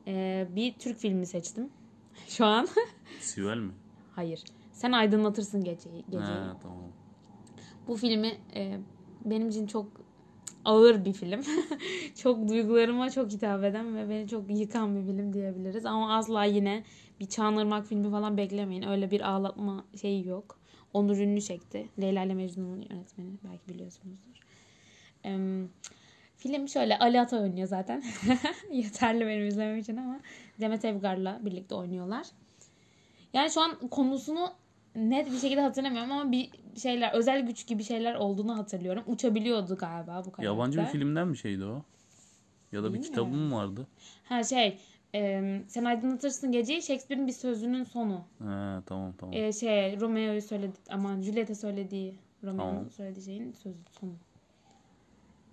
e, 0.06 0.46
bir 0.56 0.72
Türk 0.72 0.98
filmi 0.98 1.26
seçtim. 1.26 1.70
Şu 2.28 2.44
an. 2.44 2.68
Sibel 3.20 3.58
mi? 3.58 3.72
Hayır. 4.14 4.44
Sen 4.72 4.92
aydınlatırsın 4.92 5.64
geceyi. 5.64 6.04
geceyi. 6.04 6.22
Ha, 6.22 6.56
tamam. 6.62 6.92
Bu 7.88 7.96
filmi 7.96 8.32
e, 8.54 8.78
benim 9.24 9.48
için 9.48 9.66
çok 9.66 9.86
ağır 10.64 11.04
bir 11.04 11.12
film. 11.12 11.40
çok 12.22 12.48
duygularıma 12.48 13.10
çok 13.10 13.30
hitap 13.30 13.64
eden 13.64 13.96
ve 13.96 14.08
beni 14.08 14.28
çok 14.28 14.58
yıkan 14.58 14.96
bir 14.96 15.06
film 15.06 15.32
diyebiliriz. 15.32 15.86
Ama 15.86 16.16
asla 16.16 16.44
yine 16.44 16.84
bir 17.20 17.26
Çağınırmak 17.26 17.86
filmi 17.86 18.10
falan 18.10 18.36
beklemeyin. 18.36 18.82
Öyle 18.88 19.10
bir 19.10 19.20
ağlatma 19.20 19.84
şeyi 20.00 20.26
yok. 20.26 20.58
Onur 20.94 21.16
Ünlü 21.16 21.40
çekti. 21.40 21.88
Leyla 22.00 22.24
ile 22.24 22.34
Mecnun'un 22.34 22.80
yönetmeni. 22.90 23.30
Belki 23.44 23.68
biliyorsunuzdur. 23.68 24.40
Em, 25.24 25.68
film 26.36 26.68
şöyle 26.68 26.98
Ali 26.98 27.20
Ata 27.20 27.40
oynuyor 27.40 27.68
zaten. 27.68 28.04
Yeterli 28.72 29.26
benim 29.26 29.46
izlemem 29.46 29.78
için 29.78 29.96
ama 29.96 30.20
Demet 30.60 30.84
Evgar'la 30.84 31.40
birlikte 31.44 31.74
oynuyorlar. 31.74 32.26
Yani 33.32 33.50
şu 33.50 33.60
an 33.60 33.88
konusunu 33.90 34.52
net 34.94 35.32
bir 35.32 35.38
şekilde 35.38 35.60
hatırlamıyorum 35.60 36.12
ama 36.12 36.32
bir 36.32 36.50
şeyler 36.82 37.12
özel 37.12 37.46
güç 37.46 37.66
gibi 37.66 37.84
şeyler 37.84 38.14
olduğunu 38.14 38.58
hatırlıyorum. 38.58 39.02
Uçabiliyordu 39.06 39.76
galiba 39.76 40.18
bu 40.18 40.32
karakter. 40.32 40.44
Yabancı 40.44 40.80
bir 40.80 40.86
filmden 40.86 41.32
bir 41.32 41.38
şeydi 41.38 41.64
o. 41.64 41.82
Ya 42.72 42.82
da 42.82 42.88
bir 42.88 42.94
Bilmiyorum. 42.94 43.02
kitabı 43.02 43.36
mı 43.36 43.56
vardı? 43.56 43.86
Ha 44.24 44.44
şey 44.44 44.78
e, 45.16 45.42
sen 45.68 45.84
aydınlatırsın 45.84 46.52
geceyi 46.52 46.82
Shakespeare'in 46.82 47.26
bir 47.26 47.32
sözünün 47.32 47.84
sonu. 47.84 48.24
Ha, 48.38 48.82
tamam 48.86 49.12
tamam. 49.18 49.34
E, 49.34 49.52
şey 49.52 50.00
Romeo'yu 50.00 50.42
söyledi 50.42 50.76
aman 50.90 51.22
Juliet'e 51.22 51.54
söylediği 51.54 52.14
Romeo'nun 52.44 52.74
Tamam. 52.74 52.90
söylediği 52.90 53.24
şeyin 53.24 53.52
sözü 53.52 53.78
sonu. 54.00 54.12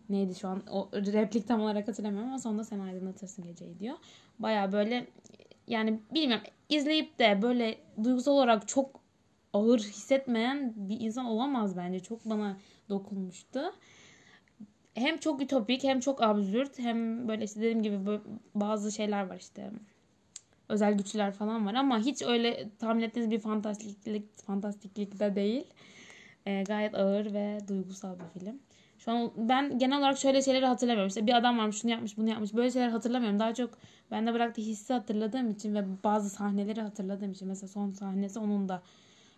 Neydi 0.09 0.35
şu 0.35 0.47
an 0.47 0.63
o 0.71 0.89
replik 0.93 1.47
tam 1.47 1.61
olarak 1.61 1.87
hatırlamıyorum 1.87 2.29
ama 2.29 2.39
sonunda 2.39 2.63
sen 2.63 2.79
aydınlatırsın 2.79 3.45
geceyi 3.45 3.79
diyor. 3.79 3.95
Baya 4.39 4.71
böyle 4.71 5.07
yani 5.67 5.99
bilmiyorum 6.13 6.45
izleyip 6.69 7.19
de 7.19 7.41
böyle 7.41 7.77
duygusal 8.03 8.31
olarak 8.31 8.67
çok 8.67 8.99
ağır 9.53 9.79
hissetmeyen 9.79 10.73
bir 10.75 10.99
insan 10.99 11.25
olamaz 11.25 11.77
bence. 11.77 11.99
Çok 11.99 12.25
bana 12.25 12.57
dokunmuştu. 12.89 13.61
Hem 14.93 15.17
çok 15.17 15.41
ütopik 15.41 15.83
hem 15.83 15.99
çok 15.99 16.23
absürt 16.23 16.79
hem 16.79 17.27
böyle 17.27 17.43
işte 17.45 17.59
dediğim 17.59 17.83
gibi 17.83 18.19
bazı 18.55 18.91
şeyler 18.91 19.27
var 19.27 19.37
işte 19.39 19.71
özel 20.69 20.93
güçler 20.93 21.31
falan 21.31 21.65
var 21.65 21.73
ama 21.73 21.99
hiç 21.99 22.21
öyle 22.21 22.69
tahmin 22.79 23.01
ettiğiniz 23.01 23.31
bir 23.31 23.39
fantastiklik 23.39 24.37
fantastiklik 24.45 25.19
de 25.19 25.35
değil. 25.35 25.65
Ee, 26.45 26.63
gayet 26.67 26.95
ağır 26.95 27.33
ve 27.33 27.59
duygusal 27.67 28.15
bir 28.19 28.39
film. 28.39 28.59
Şu 28.99 29.11
an 29.11 29.31
ben 29.37 29.79
genel 29.79 29.99
olarak 29.99 30.17
şöyle 30.17 30.41
şeyleri 30.41 30.65
hatırlamıyorum. 30.65 31.07
İşte 31.07 31.27
bir 31.27 31.33
adam 31.33 31.57
varmış 31.57 31.81
şunu 31.81 31.91
yapmış 31.91 32.17
bunu 32.17 32.29
yapmış. 32.29 32.53
Böyle 32.53 32.71
şeyler 32.71 32.89
hatırlamıyorum. 32.89 33.39
Daha 33.39 33.53
çok 33.53 33.77
bende 34.11 34.33
bıraktığı 34.33 34.61
hissi 34.61 34.93
hatırladığım 34.93 35.49
için 35.49 35.75
ve 35.75 36.03
bazı 36.03 36.29
sahneleri 36.29 36.81
hatırladığım 36.81 37.31
için. 37.31 37.47
Mesela 37.47 37.67
son 37.67 37.91
sahnesi 37.91 38.39
onun 38.39 38.69
da 38.69 38.81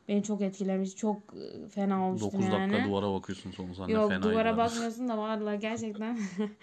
beni 0.08 0.24
çok 0.24 0.42
etkilemiş. 0.42 0.96
Çok 0.96 1.18
e, 1.18 1.70
fena 1.70 2.08
olmuştum 2.08 2.32
9 2.34 2.40
dakika 2.52 2.58
yani. 2.78 2.90
duvara 2.90 3.14
bakıyorsun 3.14 3.52
son 3.52 3.74
sahne 3.74 3.92
Yok 3.94 4.10
fenaydı 4.10 4.30
duvara 4.30 4.50
abi. 4.50 4.58
bakmıyorsun 4.58 5.08
da 5.08 5.18
vallahi 5.18 5.60
gerçekten 5.60 6.20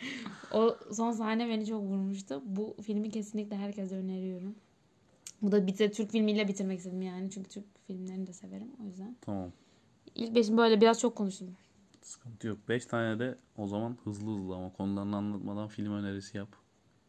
o 0.52 0.76
son 0.92 1.12
sahne 1.12 1.48
beni 1.48 1.66
çok 1.66 1.82
vurmuştu. 1.82 2.42
Bu 2.46 2.76
filmi 2.82 3.10
kesinlikle 3.10 3.56
herkese 3.56 3.96
öneriyorum. 3.96 4.54
Bu 5.42 5.52
da 5.52 5.66
bitir, 5.66 5.92
Türk 5.92 6.10
filmiyle 6.10 6.48
bitirmek 6.48 6.78
istedim 6.78 7.02
yani. 7.02 7.30
Çünkü 7.30 7.50
Türk 7.50 7.64
filmlerini 7.86 8.26
de 8.26 8.32
severim 8.32 8.68
o 8.82 8.86
yüzden. 8.86 9.16
Tamam. 9.20 9.52
İlk 10.14 10.34
beşim 10.34 10.56
böyle 10.56 10.80
biraz 10.80 11.00
çok 11.00 11.16
konuştum. 11.16 11.56
Sıkıntı 12.02 12.46
yok. 12.46 12.58
5 12.68 12.86
tane 12.86 13.18
de 13.18 13.38
o 13.56 13.66
zaman 13.66 13.96
hızlı 14.04 14.30
hızlı 14.36 14.54
ama 14.54 14.72
konularını 14.72 15.16
anlatmadan 15.16 15.68
film 15.68 15.92
önerisi 15.92 16.36
yap. 16.36 16.48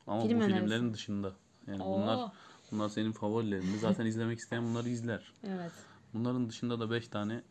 Ama 0.08 0.22
Film 0.22 0.40
bu 0.40 0.44
önerisi. 0.44 0.60
filmlerin 0.60 0.94
dışında. 0.94 1.34
Yani 1.68 1.84
Oo. 1.84 1.98
bunlar 2.02 2.32
bunlar 2.72 2.90
senin 2.90 3.12
favorilerin. 3.12 3.78
Zaten 3.82 4.06
izlemek 4.06 4.40
isteyen 4.40 4.64
bunları 4.64 4.90
izler. 4.90 5.34
Evet. 5.48 5.72
Bunların 6.14 6.50
dışında 6.50 6.80
da 6.80 6.92
5 6.92 7.08
tane 7.08 7.42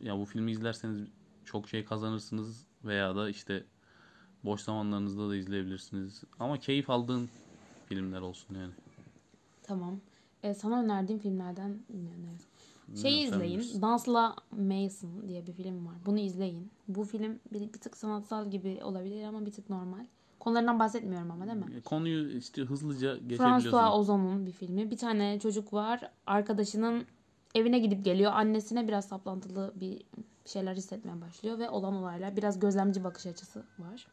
ya 0.00 0.18
bu 0.18 0.24
filmi 0.24 0.50
izlerseniz 0.50 1.08
çok 1.44 1.68
şey 1.68 1.84
kazanırsınız 1.84 2.66
veya 2.84 3.16
da 3.16 3.30
işte 3.30 3.64
boş 4.44 4.60
zamanlarınızda 4.60 5.28
da 5.28 5.36
izleyebilirsiniz. 5.36 6.24
Ama 6.38 6.58
keyif 6.58 6.90
aldığın 6.90 7.28
filmler 7.86 8.20
olsun 8.20 8.54
yani. 8.54 8.72
Tamam. 9.62 10.00
Ee, 10.42 10.54
sana 10.54 10.82
önerdiğim 10.82 11.20
filmlerden? 11.20 11.78
Şeyi 13.02 13.28
sen 13.28 13.32
izleyin. 13.32 13.82
Dansla 13.82 14.36
Mason 14.50 15.28
diye 15.28 15.46
bir 15.46 15.52
film 15.52 15.86
var. 15.86 15.94
Bunu 16.06 16.18
izleyin. 16.18 16.70
Bu 16.88 17.04
film 17.04 17.38
bir, 17.52 17.60
bir 17.60 17.80
tık 17.80 17.96
sanatsal 17.96 18.50
gibi 18.50 18.80
olabilir 18.84 19.24
ama 19.24 19.46
bir 19.46 19.52
tık 19.52 19.70
normal. 19.70 20.06
Konularından 20.40 20.78
bahsetmiyorum 20.78 21.30
ama 21.30 21.46
değil 21.46 21.56
mi? 21.56 21.82
Konuyu 21.84 22.38
işte 22.38 22.62
hızlıca 22.62 23.14
François 23.14 23.28
geçebiliyorsun. 23.28 23.98
Ozon'un 23.98 24.46
bir 24.46 24.52
filmi. 24.52 24.90
Bir 24.90 24.96
tane 24.96 25.38
çocuk 25.40 25.72
var. 25.72 26.10
Arkadaşının 26.26 27.04
evine 27.54 27.78
gidip 27.78 28.04
geliyor. 28.04 28.32
Annesine 28.32 28.88
biraz 28.88 29.08
saplantılı 29.08 29.72
bir 29.76 30.02
şeyler 30.46 30.74
hissetmeye 30.76 31.20
başlıyor 31.20 31.58
ve 31.58 31.70
olan 31.70 31.94
olaylar 31.94 32.36
biraz 32.36 32.60
gözlemci 32.60 33.04
bakış 33.04 33.26
açısı 33.26 33.64
var. 33.78 34.06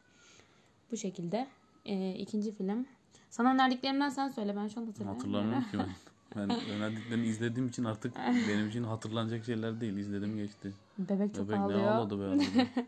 Bu 0.92 0.96
şekilde. 0.96 1.46
Ee, 1.84 2.14
ikinci 2.14 2.52
film. 2.52 2.86
Sana 3.30 3.52
önerdiklerimden 3.52 4.08
sen 4.08 4.28
söyle. 4.28 4.56
Ben 4.56 4.68
şu 4.68 4.80
an 4.80 4.86
hatırlamıyorum. 4.86 5.18
Hatırlamıyorum 5.18 5.70
ki 5.70 5.78
ben. 5.78 5.88
Ben 6.36 6.50
önerdiklerini 6.50 7.26
izlediğim 7.26 7.68
için 7.68 7.84
artık 7.84 8.16
benim 8.48 8.68
için 8.68 8.84
hatırlanacak 8.84 9.44
şeyler 9.44 9.80
değil. 9.80 9.96
İzledim 9.96 10.36
geçti. 10.36 10.72
Bebek 10.98 11.34
çok 11.34 11.48
Bebek 11.48 11.58
ne 11.58 11.64
ağlıyor. 11.64 11.80
ağladı 11.86 12.38
be. 12.38 12.44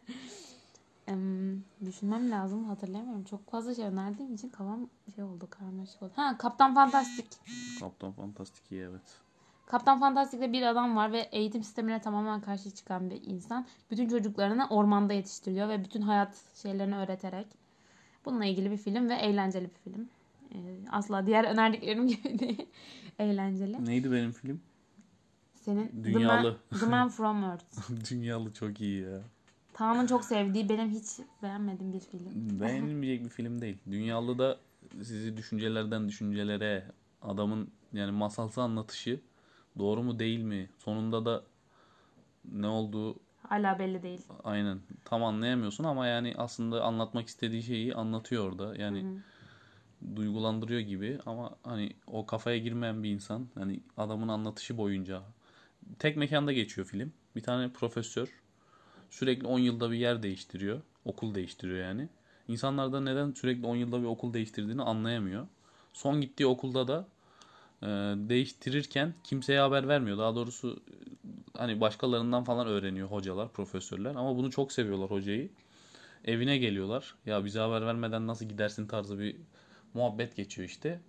Em, 1.07 1.65
düşünmem 1.85 2.31
lazım. 2.31 2.65
Hatırlayamıyorum. 2.65 3.25
Çok 3.25 3.51
fazla 3.51 3.75
şey 3.75 3.85
önerdiğim 3.85 4.35
için 4.35 4.49
kafam 4.49 4.89
şey 5.15 5.25
oldu. 5.25 5.47
Karmaşık 5.51 6.03
oldu. 6.03 6.13
Ha 6.17 6.39
Kaptan 6.39 6.75
Fantastik. 6.75 7.27
Kaptan 7.81 8.13
Fantastik 8.13 8.73
iyi 8.73 8.83
evet. 8.83 9.03
Kaptan 9.73 10.01
Fantastik'te 10.01 10.53
bir 10.53 10.63
adam 10.63 10.97
var 10.97 11.13
ve 11.13 11.29
eğitim 11.33 11.63
sistemine 11.63 12.01
tamamen 12.01 12.41
karşı 12.41 12.71
çıkan 12.71 13.11
bir 13.11 13.21
insan. 13.25 13.67
Bütün 13.91 14.09
çocuklarını 14.09 14.67
ormanda 14.71 15.13
yetiştiriyor 15.13 15.69
ve 15.69 15.85
bütün 15.85 16.03
hayat 16.03 16.45
şeylerini 16.55 16.97
öğreterek. 16.97 17.47
Bununla 18.25 18.45
ilgili 18.45 18.71
bir 18.71 18.77
film 18.77 19.09
ve 19.09 19.15
eğlenceli 19.15 19.65
bir 19.65 19.91
film. 19.91 20.09
Ee, 20.55 20.59
asla 20.91 21.27
diğer 21.27 21.45
önerdiklerim 21.45 22.07
gibi 22.09 22.39
değil. 22.39 22.67
eğlenceli. 23.19 23.87
Neydi 23.87 24.13
benim 24.13 24.33
film? 24.33 24.61
Senin 25.55 26.05
Dünyalı. 26.05 26.57
The 26.71 26.77
Man, 26.77 26.81
The 26.81 26.87
Man 26.87 27.09
From 27.09 27.45
Earth. 27.45 27.91
Dünyalı 28.11 28.53
çok 28.53 28.81
iyi 28.81 29.03
ya. 29.03 29.21
Tanrı'nın 29.73 30.07
çok 30.07 30.25
sevdiği 30.25 30.69
benim 30.69 30.91
hiç 30.91 31.07
beğenmediğim 31.43 31.93
bir 31.93 32.01
film. 32.01 32.61
Beğenilmeyecek 32.61 33.25
bir 33.25 33.31
film 33.31 33.61
değil. 33.61 33.79
Dünyalı 33.91 34.39
da 34.39 34.59
sizi 34.97 35.37
düşüncelerden 35.37 36.09
düşüncelere 36.09 36.85
adamın 37.23 37.71
yani 37.93 38.13
masalsı 38.13 38.63
anlatışı 38.63 39.21
doğru 39.79 40.03
mu 40.03 40.19
değil 40.19 40.43
mi? 40.43 40.71
Sonunda 40.79 41.25
da 41.25 41.43
ne 42.53 42.67
olduğu 42.67 43.17
Hala 43.49 43.79
belli 43.79 44.03
değil. 44.03 44.21
aynen 44.45 44.81
tam 45.05 45.25
anlayamıyorsun 45.25 45.85
ama 45.85 46.07
yani 46.07 46.35
aslında 46.37 46.85
anlatmak 46.85 47.29
istediği 47.29 47.63
şeyi 47.63 47.95
anlatıyor 47.95 48.49
orada. 48.53 48.77
Yani 48.77 49.07
duygulandırıyor 50.17 50.81
gibi 50.81 51.19
ama 51.27 51.57
hani 51.63 51.93
o 52.07 52.27
kafaya 52.27 52.59
girmeyen 52.59 53.03
bir 53.03 53.11
insan 53.11 53.47
hani 53.55 53.81
adamın 53.97 54.29
anlatışı 54.29 54.77
boyunca 54.77 55.23
tek 55.99 56.17
mekanda 56.17 56.53
geçiyor 56.53 56.87
film. 56.87 57.13
Bir 57.37 57.43
tane 57.43 57.69
profesör 57.73 58.29
sürekli 59.11 59.47
10 59.47 59.59
yılda 59.59 59.91
bir 59.91 59.97
yer 59.97 60.23
değiştiriyor. 60.23 60.81
Okul 61.05 61.35
değiştiriyor 61.35 61.79
yani. 61.79 62.09
İnsanlar 62.49 62.93
da 62.93 63.01
neden 63.01 63.33
sürekli 63.33 63.67
10 63.67 63.77
yılda 63.77 64.01
bir 64.01 64.07
okul 64.07 64.33
değiştirdiğini 64.35 64.83
anlayamıyor. 64.83 65.47
Son 65.93 66.21
gittiği 66.21 66.47
okulda 66.47 66.89
da 66.89 67.07
e, 67.83 67.87
değiştirirken 68.29 69.15
kimseye 69.25 69.61
haber 69.61 69.89
vermiyor. 69.89 70.19
Daha 70.19 70.35
doğrusu 70.35 70.83
e, 70.91 70.95
hani 71.59 71.81
başkalarından 71.81 72.45
falan 72.45 72.67
öğreniyor 72.67 73.09
hocalar, 73.09 73.53
profesörler 73.53 74.15
ama 74.15 74.37
bunu 74.37 74.51
çok 74.51 74.73
seviyorlar 74.73 75.11
hocayı. 75.11 75.51
Evine 76.25 76.59
geliyorlar. 76.59 77.15
Ya 77.27 77.45
bize 77.45 77.61
haber 77.61 77.87
vermeden 77.87 78.27
nasıl 78.27 78.45
gidersin 78.47 78.87
tarzı 78.87 79.19
bir 79.19 79.37
muhabbet 79.95 80.37
geçiyor 80.37 80.69
işte. 80.69 81.01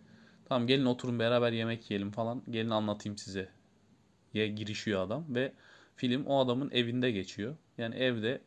Tamam 0.45 0.67
gelin 0.67 0.85
oturun 0.85 1.19
beraber 1.19 1.51
yemek 1.51 1.91
yiyelim 1.91 2.11
falan. 2.11 2.43
Gelin 2.49 2.69
anlatayım 2.69 3.17
size. 3.17 3.49
Ya 4.33 4.47
girişiyor 4.47 5.01
adam 5.01 5.25
ve 5.29 5.53
film 5.95 6.25
o 6.25 6.39
adamın 6.39 6.71
evinde 6.71 7.11
geçiyor. 7.11 7.55
Yani 7.77 7.95
evde 7.95 8.41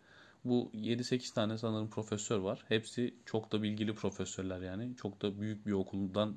bu 0.44 0.70
7-8 0.74 1.34
tane 1.34 1.58
sanırım 1.58 1.90
profesör 1.90 2.38
var. 2.38 2.64
Hepsi 2.68 3.14
çok 3.26 3.52
da 3.52 3.62
bilgili 3.62 3.94
profesörler 3.94 4.60
yani. 4.60 4.96
Çok 4.96 5.22
da 5.22 5.40
büyük 5.40 5.66
bir 5.66 5.72
okuldan 5.72 6.36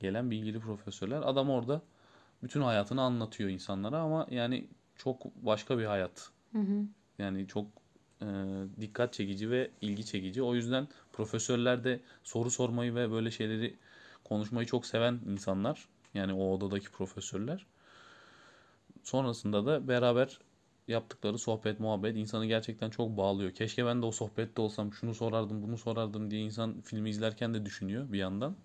gelen 0.00 0.30
bilgili 0.30 0.60
profesörler. 0.60 1.22
Adam 1.24 1.50
orada 1.50 1.82
bütün 2.42 2.60
hayatını 2.60 3.02
anlatıyor 3.02 3.50
insanlara 3.50 3.98
ama 3.98 4.26
yani 4.30 4.66
çok 4.96 5.34
başka 5.36 5.78
bir 5.78 5.84
hayat. 5.84 6.30
Hı 6.52 6.58
hı. 6.58 6.86
Yani 7.18 7.46
çok 7.46 7.66
e, 8.22 8.26
dikkat 8.80 9.12
çekici 9.12 9.50
ve 9.50 9.70
ilgi 9.80 10.06
çekici. 10.06 10.42
O 10.42 10.54
yüzden 10.54 10.88
profesörler 11.12 11.84
de 11.84 12.00
soru 12.24 12.50
sormayı 12.50 12.94
ve 12.94 13.10
böyle 13.10 13.30
şeyleri 13.30 13.76
konuşmayı 14.24 14.66
çok 14.66 14.86
seven 14.86 15.20
insanlar. 15.26 15.88
Yani 16.14 16.32
o 16.32 16.52
odadaki 16.52 16.90
profesörler. 16.90 17.66
Sonrasında 19.02 19.66
da 19.66 19.88
beraber 19.88 20.38
yaptıkları 20.88 21.38
sohbet, 21.38 21.80
muhabbet 21.80 22.16
insanı 22.16 22.46
gerçekten 22.46 22.90
çok 22.90 23.16
bağlıyor. 23.16 23.50
Keşke 23.50 23.86
ben 23.86 24.02
de 24.02 24.06
o 24.06 24.12
sohbette 24.12 24.60
olsam, 24.60 24.92
şunu 24.92 25.14
sorardım, 25.14 25.62
bunu 25.62 25.78
sorardım 25.78 26.30
diye 26.30 26.40
insan 26.40 26.80
filmi 26.80 27.10
izlerken 27.10 27.54
de 27.54 27.64
düşünüyor 27.64 28.12
bir 28.12 28.18
yandan. 28.18 28.56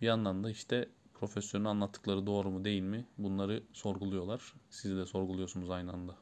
Bir 0.00 0.06
yandan 0.06 0.44
da 0.44 0.50
işte 0.50 0.88
profesörün 1.14 1.64
anlattıkları 1.64 2.26
doğru 2.26 2.50
mu 2.50 2.64
değil 2.64 2.82
mi 2.82 3.04
bunları 3.18 3.62
sorguluyorlar. 3.72 4.54
Siz 4.70 4.96
de 4.96 5.06
sorguluyorsunuz 5.06 5.70
aynı 5.70 5.92
anda. 5.92 6.14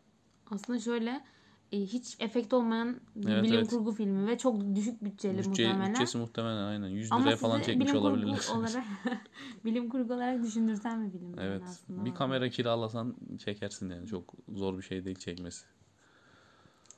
Aslında 0.51 0.79
şöyle 0.81 1.25
e, 1.73 1.81
hiç 1.81 2.17
efekt 2.21 2.53
olmayan 2.53 3.01
bir 3.17 3.29
Evet, 3.29 3.45
bilim 3.45 3.55
evet. 3.57 3.71
kurgu 3.71 3.93
filmi 3.93 4.27
ve 4.27 4.39
çok 4.39 4.75
düşük 4.75 5.05
bütçeli 5.05 5.39
Bütçe, 5.39 5.49
muhtemelen. 5.51 5.91
bütçesi 5.93 6.19
muhtemelen 6.19 6.63
aynen 6.63 6.89
100 6.89 7.13
Ama 7.13 7.25
liraya 7.25 7.37
falan 7.37 7.61
çekmiş 7.63 7.85
bilim 7.89 7.93
kurgu 8.03 8.07
olabilirler. 8.09 8.57
olarak 8.57 8.85
bilim 9.65 9.89
kurgu 9.89 10.15
olarak 10.15 10.43
düşündürten 10.43 11.07
bir 11.07 11.11
film. 11.19 11.25
yani 11.31 11.41
Evet. 11.41 11.63
aslında. 11.69 12.05
Bir 12.05 12.15
kamera 12.15 12.49
kiralasan 12.49 13.17
çekersin 13.39 13.91
yani. 13.91 14.07
Çok 14.07 14.35
zor 14.49 14.79
bir 14.79 14.83
şey 14.83 15.05
değil 15.05 15.19
çekmesi. 15.19 15.65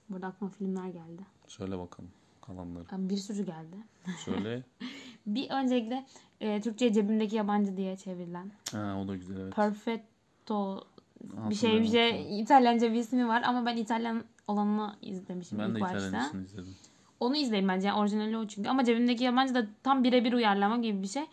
Burada 0.09 0.27
aklıma 0.27 0.51
filmler 0.53 0.89
geldi. 0.89 1.23
Söyle 1.49 1.79
bakalım 1.79 2.11
kalanları. 2.43 2.85
Bir 2.93 3.17
sürü 3.17 3.47
geldi. 3.47 3.77
Söyle. 4.25 4.65
Bir 5.27 5.51
öncelikle 5.51 6.07
e, 6.41 6.61
Türkçe 6.61 6.93
cebimdeki 6.93 7.37
yabancı 7.37 7.77
diye 7.77 7.97
çevrilen 7.97 8.51
ha, 8.73 8.99
o 9.05 9.09
da 9.09 9.17
güzel 9.17 9.41
evet. 9.41 9.55
Perfetto 9.55 10.87
bir 11.21 11.55
şey 11.55 11.71
bir 11.71 11.75
Hatırlıyorum, 11.75 11.93
şey 11.93 12.03
hatırlıyorum. 12.03 12.43
İtalyanca 12.43 12.93
bir 12.93 12.99
ismi 12.99 13.29
var 13.29 13.43
ama 13.47 13.67
ben 13.67 13.77
İtalyan 13.77 14.25
olanını 14.47 14.97
izlemişim 15.03 15.59
Ben 15.59 15.69
ilk 15.69 15.77
de 15.77 15.81
başta. 15.81 15.99
İtalyancısını 15.99 16.45
izledim. 16.45 16.75
Onu 17.21 17.37
izleyin 17.37 17.69
bence. 17.69 17.89
Yani 17.89 17.99
orijinali 17.99 18.37
o 18.37 18.47
çünkü. 18.47 18.69
Ama 18.69 18.85
cebimdeki 18.85 19.25
yabancı 19.25 19.55
da 19.55 19.67
tam 19.83 20.05
birebir 20.05 20.33
uyarlama 20.33 20.77
gibi 20.77 21.03
bir 21.03 21.09
şey. 21.09 21.25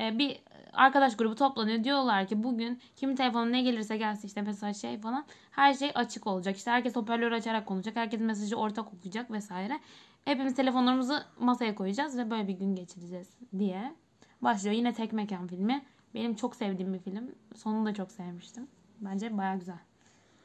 Ee, 0.00 0.18
bir 0.18 0.38
arkadaş 0.72 1.16
grubu 1.16 1.34
toplanıyor. 1.34 1.84
Diyorlar 1.84 2.26
ki 2.26 2.42
bugün 2.42 2.80
kimin 2.96 3.16
telefonu 3.16 3.52
ne 3.52 3.62
gelirse 3.62 3.96
gelsin 3.96 4.28
işte 4.28 4.42
mesela 4.42 4.74
şey 4.74 5.00
falan. 5.00 5.24
Her 5.50 5.74
şey 5.74 5.90
açık 5.94 6.26
olacak. 6.26 6.56
İşte 6.56 6.70
herkes 6.70 6.96
hoparlörü 6.96 7.34
açarak 7.34 7.66
konuşacak. 7.66 7.96
Herkes 7.96 8.20
mesajı 8.20 8.56
ortak 8.56 8.94
okuyacak 8.94 9.30
vesaire. 9.30 9.80
Hepimiz 10.28 10.54
telefonlarımızı 10.54 11.24
masaya 11.40 11.74
koyacağız 11.74 12.18
ve 12.18 12.30
böyle 12.30 12.48
bir 12.48 12.52
gün 12.52 12.74
geçireceğiz 12.74 13.28
diye. 13.58 13.94
Başlıyor. 14.42 14.76
Yine 14.76 14.94
tek 14.94 15.12
mekan 15.12 15.46
filmi. 15.46 15.84
Benim 16.14 16.34
çok 16.34 16.56
sevdiğim 16.56 16.94
bir 16.94 16.98
film. 16.98 17.34
Sonunu 17.54 17.86
da 17.86 17.94
çok 17.94 18.12
sevmiştim. 18.12 18.68
Bence 19.00 19.38
baya 19.38 19.56
güzel. 19.56 19.78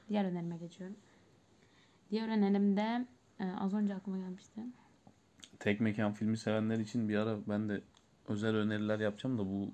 Diğer 0.09 0.25
önerime 0.25 0.57
geçiyorum. 0.57 0.95
Diğer 2.11 2.27
önerim 2.27 2.77
de 2.77 3.05
e, 3.39 3.51
az 3.59 3.73
önce 3.73 3.95
aklıma 3.95 4.17
gelmişti. 4.17 4.61
Tek 5.59 5.81
mekan 5.81 6.13
filmi 6.13 6.37
sevenler 6.37 6.79
için 6.79 7.09
bir 7.09 7.15
ara 7.15 7.37
ben 7.47 7.69
de 7.69 7.81
özel 8.27 8.55
öneriler 8.55 8.99
yapacağım 8.99 9.37
da 9.37 9.45
bu 9.45 9.71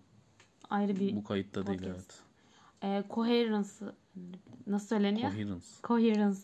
ayrı 0.70 0.96
bir 1.00 1.16
bu 1.16 1.24
kayıtta 1.24 1.68
değil 1.68 1.80
podcast. 1.80 2.22
evet. 2.82 3.06
e, 3.06 3.14
coherence 3.14 3.70
nasıl 4.68 4.88
söyleniyor? 4.88 5.32
Coherence. 5.32 5.66
coherence. 5.84 6.40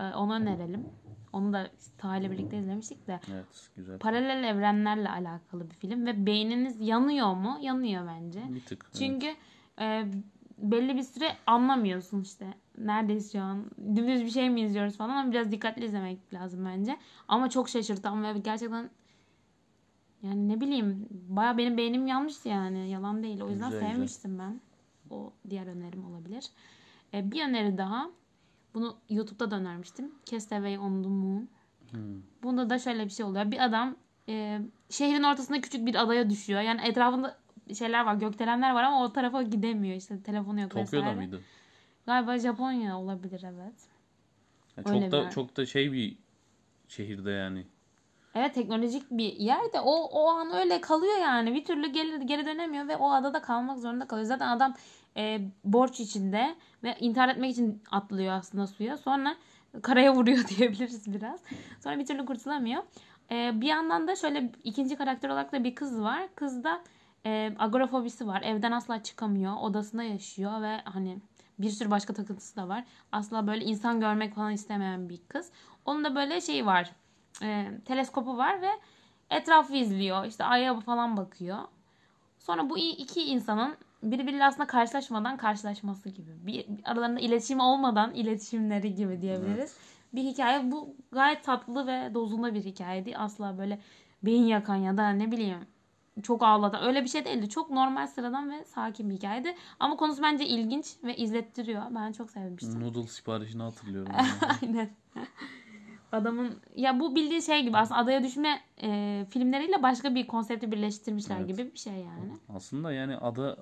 E, 0.00 0.04
onu 0.04 0.34
önerelim. 0.34 0.86
Onu 1.34 1.52
da 1.52 1.70
Taha 1.98 2.16
ile 2.16 2.30
birlikte 2.30 2.58
izlemiştik 2.58 3.06
de. 3.06 3.20
Evet 3.32 3.70
güzel. 3.76 3.98
Paralel 3.98 4.44
evrenlerle 4.44 5.08
alakalı 5.10 5.70
bir 5.70 5.74
film 5.74 6.06
ve 6.06 6.26
beyniniz 6.26 6.80
yanıyor 6.80 7.34
mu? 7.34 7.58
Yanıyor 7.60 8.06
bence. 8.06 8.42
Bir 8.48 8.60
tık. 8.64 8.84
evet. 8.84 8.94
Çünkü 8.98 9.26
e, 9.80 10.04
belli 10.58 10.96
bir 10.96 11.02
süre 11.02 11.36
anlamıyorsun 11.46 12.20
işte. 12.22 12.46
Neredeyiz 12.78 13.32
şu 13.32 13.40
an? 13.42 13.64
Dümdüz 13.78 14.24
bir 14.24 14.30
şey 14.30 14.50
mi 14.50 14.60
izliyoruz 14.60 14.96
falan 14.96 15.10
ama 15.16 15.32
biraz 15.32 15.52
dikkatli 15.52 15.84
izlemek 15.84 16.34
lazım 16.34 16.64
bence. 16.64 16.96
Ama 17.28 17.50
çok 17.50 17.68
şaşırtan 17.68 18.24
ve 18.24 18.38
gerçekten 18.38 18.90
yani 20.22 20.48
ne 20.48 20.60
bileyim 20.60 21.08
baya 21.10 21.58
benim 21.58 21.76
beynim 21.76 22.06
yanmıştı 22.06 22.48
yani 22.48 22.90
yalan 22.90 23.22
değil. 23.22 23.40
O 23.40 23.50
yüzden 23.50 23.70
Güzel, 23.70 23.80
güzel. 23.80 23.94
sevmiştim 23.94 24.38
ben. 24.38 24.60
O 25.10 25.32
diğer 25.50 25.66
önerim 25.66 26.06
olabilir. 26.06 26.44
E, 27.14 27.30
bir 27.32 27.44
öneri 27.48 27.78
daha. 27.78 28.10
Bunu 28.74 28.96
YouTube'da 29.10 29.50
da 29.50 29.56
önermiştim. 29.56 30.12
Castaway 30.24 30.78
on 30.78 31.02
the 31.02 31.08
Moon. 31.08 31.48
Hmm. 31.90 32.22
Bunda 32.42 32.70
da 32.70 32.78
şöyle 32.78 33.04
bir 33.04 33.10
şey 33.10 33.26
oluyor. 33.26 33.50
Bir 33.50 33.64
adam 33.64 33.96
e, 34.28 34.60
şehrin 34.90 35.22
ortasında 35.22 35.60
küçük 35.60 35.86
bir 35.86 35.94
adaya 35.94 36.30
düşüyor. 36.30 36.60
Yani 36.60 36.80
etrafında 36.84 37.38
şeyler 37.78 38.04
var, 38.04 38.14
gökdelenler 38.14 38.74
var 38.74 38.82
ama 38.82 39.04
o 39.04 39.12
tarafa 39.12 39.42
gidemiyor. 39.42 39.96
İşte 39.96 40.22
telefonu 40.22 40.60
yok 40.60 40.70
Tokyo'da 40.70 40.96
vesaire. 40.96 41.14
mıydı? 41.14 41.40
Galiba 42.06 42.38
Japonya 42.38 42.98
olabilir 42.98 43.42
evet. 43.44 43.88
Ya 44.76 44.84
Öyle 44.86 45.10
çok 45.10 45.12
da 45.12 45.30
çok 45.30 45.56
da 45.56 45.66
şey 45.66 45.92
bir 45.92 46.18
şehirde 46.88 47.30
yani. 47.30 47.66
Evet 48.34 48.54
teknolojik 48.54 49.10
bir 49.10 49.32
yerde 49.32 49.80
o 49.80 50.04
o 50.04 50.28
an 50.28 50.52
öyle 50.54 50.80
kalıyor 50.80 51.16
yani. 51.20 51.54
Bir 51.54 51.64
türlü 51.64 51.86
geri, 51.86 52.26
geri 52.26 52.46
dönemiyor 52.46 52.88
ve 52.88 52.96
o 52.96 53.10
adada 53.10 53.42
kalmak 53.42 53.78
zorunda 53.78 54.06
kalıyor. 54.06 54.26
Zaten 54.26 54.48
adam 54.48 54.74
e, 55.16 55.40
borç 55.64 56.00
içinde 56.00 56.54
ve 56.82 56.96
intihar 57.00 57.28
etmek 57.28 57.50
için 57.50 57.82
atlıyor 57.90 58.32
aslında 58.32 58.66
suya. 58.66 58.96
Sonra 58.96 59.36
karaya 59.82 60.14
vuruyor 60.14 60.48
diyebiliriz 60.48 61.14
biraz. 61.14 61.40
Sonra 61.84 61.98
bir 61.98 62.06
türlü 62.06 62.26
kurtulamıyor. 62.26 62.82
E, 63.30 63.60
bir 63.60 63.66
yandan 63.66 64.08
da 64.08 64.16
şöyle 64.16 64.52
ikinci 64.64 64.96
karakter 64.96 65.28
olarak 65.28 65.52
da 65.52 65.64
bir 65.64 65.74
kız 65.74 66.00
var. 66.00 66.28
Kız 66.34 66.64
da 66.64 66.82
e, 67.26 67.52
agorafobisi 67.58 68.26
var. 68.26 68.42
Evden 68.42 68.72
asla 68.72 69.02
çıkamıyor. 69.02 69.56
Odasında 69.60 70.02
yaşıyor 70.02 70.62
ve 70.62 70.80
hani 70.84 71.18
bir 71.58 71.70
sürü 71.70 71.90
başka 71.90 72.14
takıntısı 72.14 72.56
da 72.56 72.68
var. 72.68 72.84
Asla 73.12 73.46
böyle 73.46 73.64
insan 73.64 74.00
görmek 74.00 74.34
falan 74.34 74.52
istemeyen 74.52 75.08
bir 75.08 75.20
kız. 75.28 75.50
Onun 75.84 76.04
da 76.04 76.14
böyle 76.14 76.40
şeyi 76.40 76.66
var. 76.66 76.92
E, 77.42 77.70
teleskopu 77.84 78.36
var 78.36 78.62
ve 78.62 78.70
etrafı 79.30 79.76
izliyor. 79.76 80.24
İşte 80.24 80.44
aya 80.44 80.80
falan 80.80 81.16
bakıyor. 81.16 81.58
Sonra 82.38 82.70
bu 82.70 82.78
iki 82.78 83.22
insanın 83.22 83.76
birbiriyle 84.10 84.44
aslında 84.44 84.66
karşılaşmadan 84.66 85.36
karşılaşması 85.36 86.08
gibi. 86.08 86.30
Bir, 86.46 86.66
aralarında 86.84 87.20
iletişim 87.20 87.60
olmadan 87.60 88.14
iletişimleri 88.14 88.94
gibi 88.94 89.20
diyebiliriz. 89.22 89.58
Evet. 89.58 89.74
Bir 90.14 90.22
hikaye. 90.22 90.72
Bu 90.72 90.96
gayet 91.12 91.44
tatlı 91.44 91.86
ve 91.86 92.14
dozunda 92.14 92.54
bir 92.54 92.64
hikayeydi. 92.64 93.16
Asla 93.16 93.58
böyle 93.58 93.80
beyin 94.22 94.44
yakan 94.44 94.76
ya 94.76 94.96
da 94.96 95.10
ne 95.10 95.32
bileyim 95.32 95.58
çok 96.22 96.42
ağlatan 96.42 96.84
öyle 96.84 97.04
bir 97.04 97.08
şey 97.08 97.24
değildi. 97.24 97.48
Çok 97.48 97.70
normal 97.70 98.06
sıradan 98.06 98.50
ve 98.50 98.64
sakin 98.64 99.10
bir 99.10 99.14
hikayeydi. 99.14 99.54
Ama 99.80 99.96
konusu 99.96 100.22
bence 100.22 100.46
ilginç 100.46 100.86
ve 101.04 101.16
izlettiriyor. 101.16 101.82
Ben 101.90 102.12
çok 102.12 102.30
sevmiştim. 102.30 102.80
Noodle 102.80 103.06
siparişini 103.06 103.62
hatırlıyorum. 103.62 104.12
Aynen. 104.62 104.90
Adamın 106.14 106.56
ya 106.76 107.00
bu 107.00 107.16
bildiği 107.16 107.42
şey 107.42 107.62
gibi 107.62 107.76
aslında 107.76 108.00
adaya 108.00 108.22
düşme 108.22 108.60
e, 108.82 109.26
filmleriyle 109.30 109.82
başka 109.82 110.14
bir 110.14 110.26
konsepti 110.26 110.72
birleştirmişler 110.72 111.38
evet. 111.38 111.48
gibi 111.48 111.72
bir 111.72 111.78
şey 111.78 111.92
yani. 111.92 112.32
Aslında 112.54 112.92
yani 112.92 113.16
ada 113.16 113.56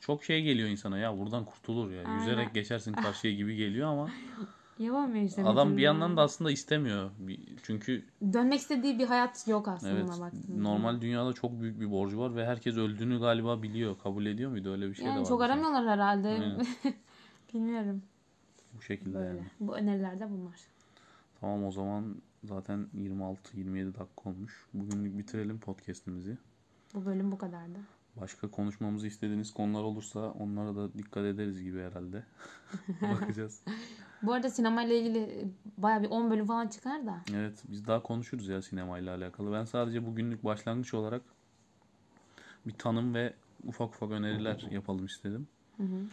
çok 0.00 0.24
şey 0.24 0.42
geliyor 0.42 0.68
insana 0.68 0.98
ya 0.98 1.18
buradan 1.18 1.44
kurtulur 1.44 1.90
ya. 1.90 2.04
Aynen. 2.06 2.18
Yüzerek 2.18 2.54
geçersin 2.54 2.92
karşıya 2.92 3.34
gibi 3.34 3.56
geliyor 3.56 3.88
ama 3.88 4.08
Yapamıyor 4.78 5.24
işte. 5.24 5.44
Adam 5.44 5.76
bir 5.76 5.82
yandan 5.82 6.16
da 6.16 6.22
aslında 6.22 6.50
istemiyor. 6.50 7.10
Çünkü 7.62 8.04
dönmek 8.32 8.60
istediği 8.60 8.98
bir 8.98 9.06
hayat 9.06 9.48
yok 9.48 9.68
aslında 9.68 9.92
evet, 9.92 10.20
baktığında. 10.20 10.62
Normal 10.62 11.00
dünyada 11.00 11.32
çok 11.32 11.60
büyük 11.60 11.80
bir 11.80 11.90
borcu 11.90 12.18
var 12.18 12.36
ve 12.36 12.46
herkes 12.46 12.76
öldüğünü 12.76 13.20
galiba 13.20 13.62
biliyor. 13.62 13.98
Kabul 13.98 14.26
ediyor 14.26 14.50
muydu 14.50 14.72
öyle 14.72 14.88
bir 14.88 14.94
şey 14.94 15.06
yani 15.06 15.16
de 15.16 15.20
var. 15.20 15.26
Çok 15.26 15.42
aramıyorlar 15.42 15.88
herhalde. 15.88 16.58
Bilmiyorum. 17.54 18.02
Bu 18.76 18.82
şekilde 18.82 19.14
Böyle. 19.14 19.28
yani. 19.28 19.40
Bu 19.60 19.76
öneriler 19.76 20.20
de 20.20 20.30
bunlar. 20.30 20.60
Tamam 21.40 21.64
o 21.64 21.72
zaman 21.72 22.22
zaten 22.44 22.88
26-27 22.96 23.86
dakika 23.86 24.30
olmuş. 24.30 24.66
Bugünlük 24.74 25.18
bitirelim 25.18 25.60
podcast'imizi. 25.60 26.38
Bu 26.94 27.06
bölüm 27.06 27.32
bu 27.32 27.38
kadardı. 27.38 27.78
Başka 28.20 28.50
konuşmamızı 28.50 29.06
istediğiniz 29.06 29.52
konular 29.52 29.82
olursa 29.82 30.20
onlara 30.20 30.76
da 30.76 30.94
dikkat 30.94 31.24
ederiz 31.24 31.62
gibi 31.62 31.82
herhalde. 31.82 32.24
Bakacağız. 33.02 33.62
Bu 34.22 34.32
arada 34.32 34.50
sinema 34.50 34.82
ile 34.82 34.98
ilgili 35.00 35.48
baya 35.76 36.02
bir 36.02 36.08
10 36.08 36.30
bölüm 36.30 36.46
falan 36.46 36.68
çıkar 36.68 37.06
da. 37.06 37.20
Evet 37.34 37.62
biz 37.68 37.86
daha 37.86 38.02
konuşuruz 38.02 38.48
ya 38.48 38.62
sinema 38.62 38.98
ile 38.98 39.10
alakalı. 39.10 39.52
Ben 39.52 39.64
sadece 39.64 40.06
bugünlük 40.06 40.44
başlangıç 40.44 40.94
olarak 40.94 41.22
bir 42.66 42.72
tanım 42.72 43.14
ve 43.14 43.34
ufak 43.64 43.88
ufak 43.88 44.10
öneriler 44.10 44.66
yapalım 44.70 45.06
istedim. 45.06 45.48
Hı 45.76 45.82
hı. 45.82 46.04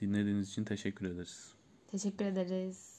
Dinlediğiniz 0.00 0.48
için 0.48 0.64
teşekkür 0.64 1.06
ederiz. 1.06 1.54
Teşekkür 1.90 2.24
ederiz. 2.24 2.93